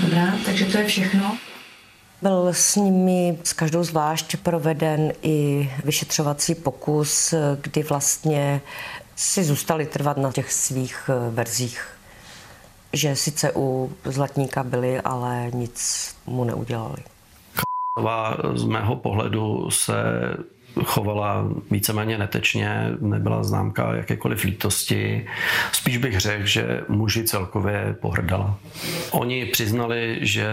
Dobrá, 0.01 0.33
takže 0.45 0.65
to 0.65 0.77
je 0.77 0.85
všechno. 0.87 1.37
Byl 2.21 2.47
s 2.51 2.75
nimi 2.75 3.37
s 3.43 3.53
každou 3.53 3.83
zvlášť 3.83 4.35
proveden 4.37 5.11
i 5.21 5.69
vyšetřovací 5.83 6.55
pokus, 6.55 7.33
kdy 7.61 7.83
vlastně 7.83 8.61
si 9.15 9.43
zůstali 9.43 9.85
trvat 9.85 10.17
na 10.17 10.31
těch 10.31 10.53
svých 10.53 11.09
eh, 11.09 11.29
verzích. 11.31 11.87
Že 12.93 13.15
sice 13.15 13.51
u 13.55 13.91
Zlatníka 14.05 14.63
byli, 14.63 15.01
ale 15.01 15.51
nic 15.53 16.07
mu 16.25 16.43
neudělali. 16.43 16.97
Z 18.55 18.63
mého 18.63 18.95
pohledu 18.95 19.71
se 19.71 19.93
chovala 20.83 21.47
víceméně 21.71 22.17
netečně, 22.17 22.91
nebyla 22.99 23.43
známka 23.43 23.95
jakékoliv 23.95 24.43
lítosti. 24.43 25.27
Spíš 25.71 25.97
bych 25.97 26.19
řekl, 26.19 26.45
že 26.45 26.81
muži 26.87 27.23
celkově 27.23 27.95
pohrdala. 28.01 28.57
Oni 29.11 29.45
přiznali, 29.45 30.17
že 30.21 30.47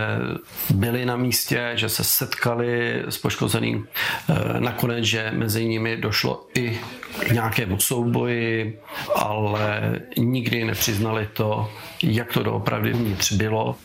byli 0.74 1.07
na 1.07 1.16
místě, 1.16 1.72
že 1.74 1.88
se 1.88 2.05
setkali 2.05 3.02
s 3.09 3.18
poškozeným. 3.18 3.87
Eh, 4.29 4.61
nakonec, 4.61 5.05
že 5.05 5.33
mezi 5.35 5.64
nimi 5.64 5.96
došlo 5.96 6.46
i 6.55 6.81
k 7.20 7.31
nějakému 7.31 7.81
souboji, 7.81 8.79
ale 9.14 10.00
nikdy 10.18 10.64
nepřiznali 10.64 11.29
to, 11.33 11.70
jak 12.02 12.33
to 12.33 12.42
doopravdy 12.42 12.92
vnitř 12.92 13.33
bylo. 13.33 13.76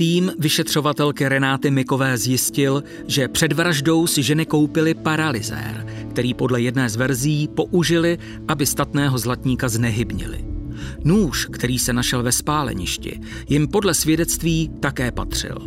Tým 0.00 0.32
vyšetřovatelky 0.38 1.28
Renáty 1.28 1.70
Mikové 1.70 2.18
zjistil, 2.18 2.84
že 3.06 3.28
před 3.28 3.52
vraždou 3.52 4.06
si 4.06 4.22
ženy 4.22 4.46
koupily 4.46 4.94
paralyzér, 4.94 5.86
který 6.10 6.34
podle 6.34 6.60
jedné 6.60 6.90
z 6.90 6.96
verzí 6.96 7.48
použili, 7.48 8.18
aby 8.48 8.66
statného 8.66 9.18
zlatníka 9.18 9.68
znehybnili. 9.68 10.44
Nůž, 11.04 11.46
který 11.52 11.78
se 11.78 11.92
našel 11.92 12.22
ve 12.22 12.32
spáleništi, 12.32 13.20
jim 13.48 13.68
podle 13.68 13.94
svědectví 13.94 14.70
také 14.80 15.12
patřil. 15.12 15.58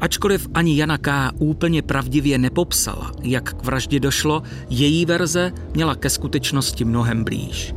Ačkoliv 0.00 0.48
ani 0.54 0.76
Jana 0.76 0.98
K. 0.98 1.30
úplně 1.38 1.82
pravdivě 1.82 2.38
nepopsala, 2.38 3.12
jak 3.22 3.54
k 3.54 3.64
vraždě 3.64 4.00
došlo, 4.00 4.42
její 4.70 5.06
verze 5.06 5.52
měla 5.74 5.94
ke 5.94 6.10
skutečnosti 6.10 6.84
mnohem 6.84 7.24
blíž. 7.24 7.74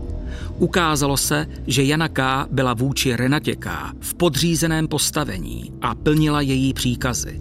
Ukázalo 0.63 1.17
se, 1.17 1.47
že 1.67 1.83
Jana 1.83 2.07
K. 2.07 2.47
byla 2.51 2.73
vůči 2.73 3.15
Renatě 3.15 3.55
K. 3.55 3.93
v 3.99 4.13
podřízeném 4.13 4.87
postavení 4.87 5.71
a 5.81 5.95
plnila 5.95 6.41
její 6.41 6.73
příkazy. 6.73 7.39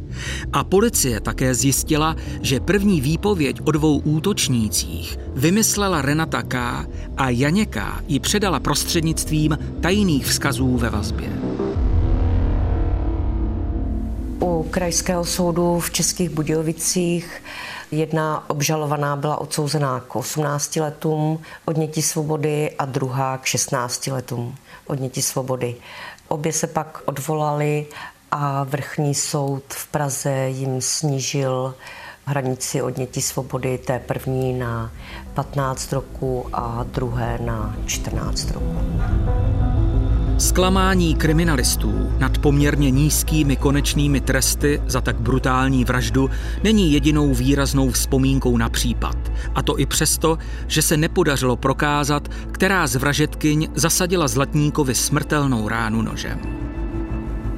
A 0.52 0.64
policie 0.64 1.20
také 1.20 1.54
zjistila, 1.54 2.16
že 2.40 2.60
první 2.60 3.00
výpověď 3.00 3.60
o 3.64 3.70
dvou 3.70 3.98
útočnících 3.98 5.18
vymyslela 5.34 6.02
Renata 6.02 6.42
K. 6.42 6.86
a 7.16 7.30
Janě 7.30 7.66
K. 7.66 8.02
ji 8.08 8.20
předala 8.20 8.60
prostřednictvím 8.60 9.58
tajných 9.80 10.26
vzkazů 10.26 10.76
ve 10.76 10.90
vazbě. 10.90 11.61
U 14.42 14.66
krajského 14.70 15.24
soudu 15.24 15.80
v 15.80 15.90
Českých 15.90 16.30
Budějovicích 16.30 17.42
Jedna 17.92 18.50
obžalovaná 18.50 19.16
byla 19.16 19.40
odsouzená 19.40 20.00
k 20.00 20.16
18 20.16 20.76
letům 20.76 21.38
odnětí 21.64 22.02
svobody 22.02 22.70
a 22.78 22.84
druhá 22.84 23.38
k 23.38 23.44
16 23.44 24.06
letům 24.06 24.54
odnětí 24.86 25.22
svobody. 25.22 25.76
Obě 26.28 26.52
se 26.52 26.66
pak 26.66 27.02
odvolali 27.04 27.86
a 28.30 28.64
vrchní 28.64 29.14
soud 29.14 29.62
v 29.68 29.86
Praze 29.86 30.48
jim 30.48 30.80
snížil 30.80 31.74
hranici 32.24 32.82
odnětí 32.82 33.22
svobody 33.22 33.78
té 33.78 33.98
první 33.98 34.52
na 34.58 34.92
15 35.34 35.92
roku 35.92 36.46
a 36.52 36.84
druhé 36.88 37.38
na 37.42 37.76
14 37.86 38.50
roku. 38.50 38.76
Zklamání 40.42 41.14
kriminalistů 41.14 42.12
nad 42.18 42.38
poměrně 42.38 42.90
nízkými 42.90 43.56
konečnými 43.56 44.20
tresty 44.20 44.82
za 44.86 45.00
tak 45.00 45.20
brutální 45.20 45.84
vraždu 45.84 46.30
není 46.62 46.92
jedinou 46.92 47.34
výraznou 47.34 47.90
vzpomínkou 47.90 48.56
na 48.56 48.68
případ. 48.68 49.16
A 49.54 49.62
to 49.62 49.78
i 49.78 49.86
přesto, 49.86 50.38
že 50.66 50.82
se 50.82 50.96
nepodařilo 50.96 51.56
prokázat, 51.56 52.28
která 52.52 52.86
z 52.86 52.96
vražetkyň 52.96 53.68
zasadila 53.74 54.28
Zlatníkovi 54.28 54.94
smrtelnou 54.94 55.68
ránu 55.68 56.02
nožem. 56.02 56.38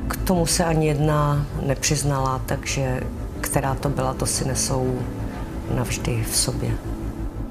K 0.09 0.17
tomu 0.17 0.47
se 0.47 0.65
ani 0.65 0.87
jedna 0.87 1.47
nepřiznala, 1.67 2.43
takže 2.47 3.01
která 3.41 3.75
to 3.75 3.89
byla, 3.89 4.15
to 4.15 4.27
si 4.27 4.49
nesou 4.49 4.99
navždy 5.75 6.25
v 6.31 6.37
sobě. 6.37 6.94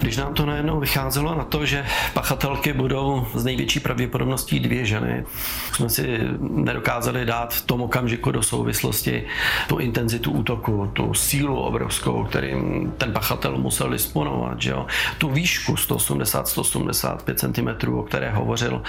Když 0.04 0.18
nám 0.18 0.34
to 0.34 0.46
najednou 0.46 0.80
vycházelo 0.80 1.36
na 1.36 1.44
to, 1.44 1.66
že 1.66 1.86
pachatelky 2.14 2.74
budou 2.74 3.28
z 3.34 3.44
největší 3.44 3.80
pravděpodobností 3.80 4.60
dvě 4.60 4.86
ženy, 4.86 5.26
jsme 5.74 5.90
si 5.90 6.20
nedokázali 6.40 7.26
dát 7.26 7.54
v 7.54 7.66
tom 7.66 7.82
okamžiku 7.82 8.32
do 8.32 8.44
souvislosti 8.44 9.24
tu 9.68 9.78
intenzitu 9.78 10.32
útoku, 10.32 10.92
tu 10.94 11.14
sílu 11.14 11.60
obrovskou, 11.60 12.24
kterým 12.24 12.92
ten 12.98 13.14
pachatel 13.14 13.58
musel 13.58 13.90
disponovat, 13.90 14.62
že 14.62 14.72
jo? 14.72 14.88
tu 15.18 15.30
výšku 15.30 15.74
180-185 15.74 17.36
cm, 17.36 17.94
o 17.94 18.04
které 18.04 18.32
hovořil 18.32 18.82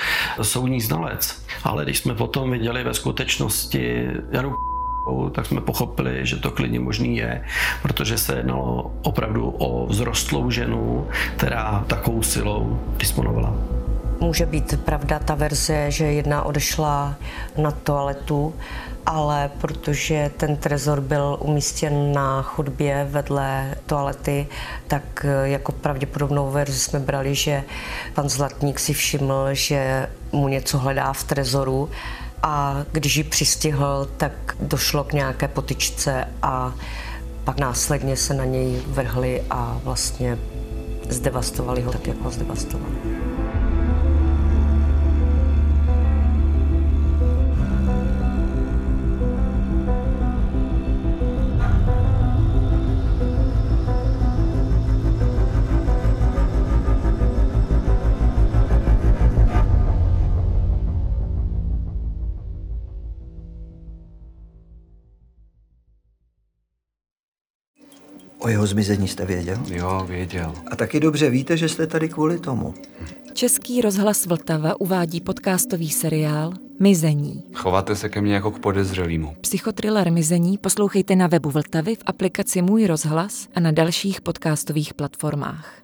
soudní 0.43 0.81
znalec. 0.81 1.45
Ale 1.65 1.85
když 1.85 1.99
jsme 1.99 2.15
potom 2.15 2.51
viděli 2.51 2.85
ve 2.85 2.95
skutečnosti 2.95 4.09
Janu 4.31 4.74
tak 5.33 5.47
jsme 5.47 5.61
pochopili, 5.61 6.27
že 6.27 6.37
to 6.37 6.51
klidně 6.51 6.81
možný 6.81 7.17
je, 7.17 7.45
protože 7.83 8.19
se 8.19 8.37
jednalo 8.37 8.93
opravdu 9.03 9.51
o 9.51 9.87
vzrostlou 9.87 10.51
ženu, 10.51 11.07
která 11.37 11.85
takovou 11.87 12.23
silou 12.23 12.81
disponovala. 12.97 13.55
Může 14.21 14.47
být 14.47 14.85
pravda 14.85 15.19
ta 15.19 15.35
verze, 15.35 15.91
že 15.91 16.05
jedna 16.05 16.43
odešla 16.43 17.15
na 17.59 17.71
toaletu, 17.71 18.55
ale 19.07 19.51
protože 19.61 20.31
ten 20.37 20.57
trezor 20.57 21.01
byl 21.01 21.37
umístěn 21.41 22.13
na 22.13 22.43
chodbě 22.43 23.07
vedle 23.11 23.75
toalety, 23.87 24.47
tak 24.87 25.27
jako 25.45 25.73
pravděpodobnou 25.73 26.51
verzi 26.51 26.79
jsme 26.79 26.99
brali, 26.99 27.35
že 27.35 27.65
pan 28.15 28.29
Zlatník 28.29 28.79
si 28.79 28.93
všiml, 28.93 29.49
že 29.53 30.09
mu 30.33 30.49
něco 30.49 30.79
hledá 30.79 31.13
v 31.13 31.25
trezoru 31.25 31.91
a 32.45 32.85
když 32.93 33.17
ji 33.17 33.25
přistihl, 33.25 34.09
tak 34.17 34.57
došlo 34.61 35.05
k 35.05 35.13
nějaké 35.13 35.49
potyčce 35.49 36.29
a 36.43 36.75
pak 37.45 37.61
následně 37.61 38.17
se 38.17 38.35
na 38.35 38.45
něj 38.45 38.83
vrhli 38.87 39.43
a 39.51 39.81
vlastně 39.85 40.39
zdevastovali 41.09 41.83
ho 41.83 41.93
tak, 41.93 42.07
jak 42.07 42.21
ho 42.21 42.31
zdevastovali. 42.31 42.95
Jeho 68.65 68.71
zmizení 68.71 69.09
jste 69.09 69.25
věděl? 69.25 69.59
Jo, 69.71 70.05
věděl. 70.09 70.55
A 70.71 70.77
taky 70.77 71.01
dobře 71.01 71.31
víte, 71.31 71.57
že 71.57 71.69
jste 71.69 71.87
tady 71.87 72.09
kvůli 72.09 72.39
tomu. 72.39 72.75
Český 73.33 73.81
rozhlas 73.81 74.27
Vltava 74.27 74.81
uvádí 74.81 75.21
podcastový 75.21 75.91
seriál 75.91 76.53
Mizení. 76.81 77.45
Chováte 77.55 77.97
se 77.97 78.09
ke 78.09 78.21
mně 78.21 78.35
jako 78.35 78.51
k 78.51 78.59
podezřelýmu. 78.59 79.37
Psychotriller 79.41 80.13
Mizení 80.13 80.59
poslouchejte 80.59 81.17
na 81.17 81.27
webu 81.27 81.51
Vltavy 81.51 81.95
v 81.95 82.03
aplikaci 82.07 82.63
Můj 82.63 82.87
rozhlas 82.87 83.49
a 83.55 83.61
na 83.61 83.73
dalších 83.73 84.21
podcastových 84.21 84.95
platformách. 84.95 85.84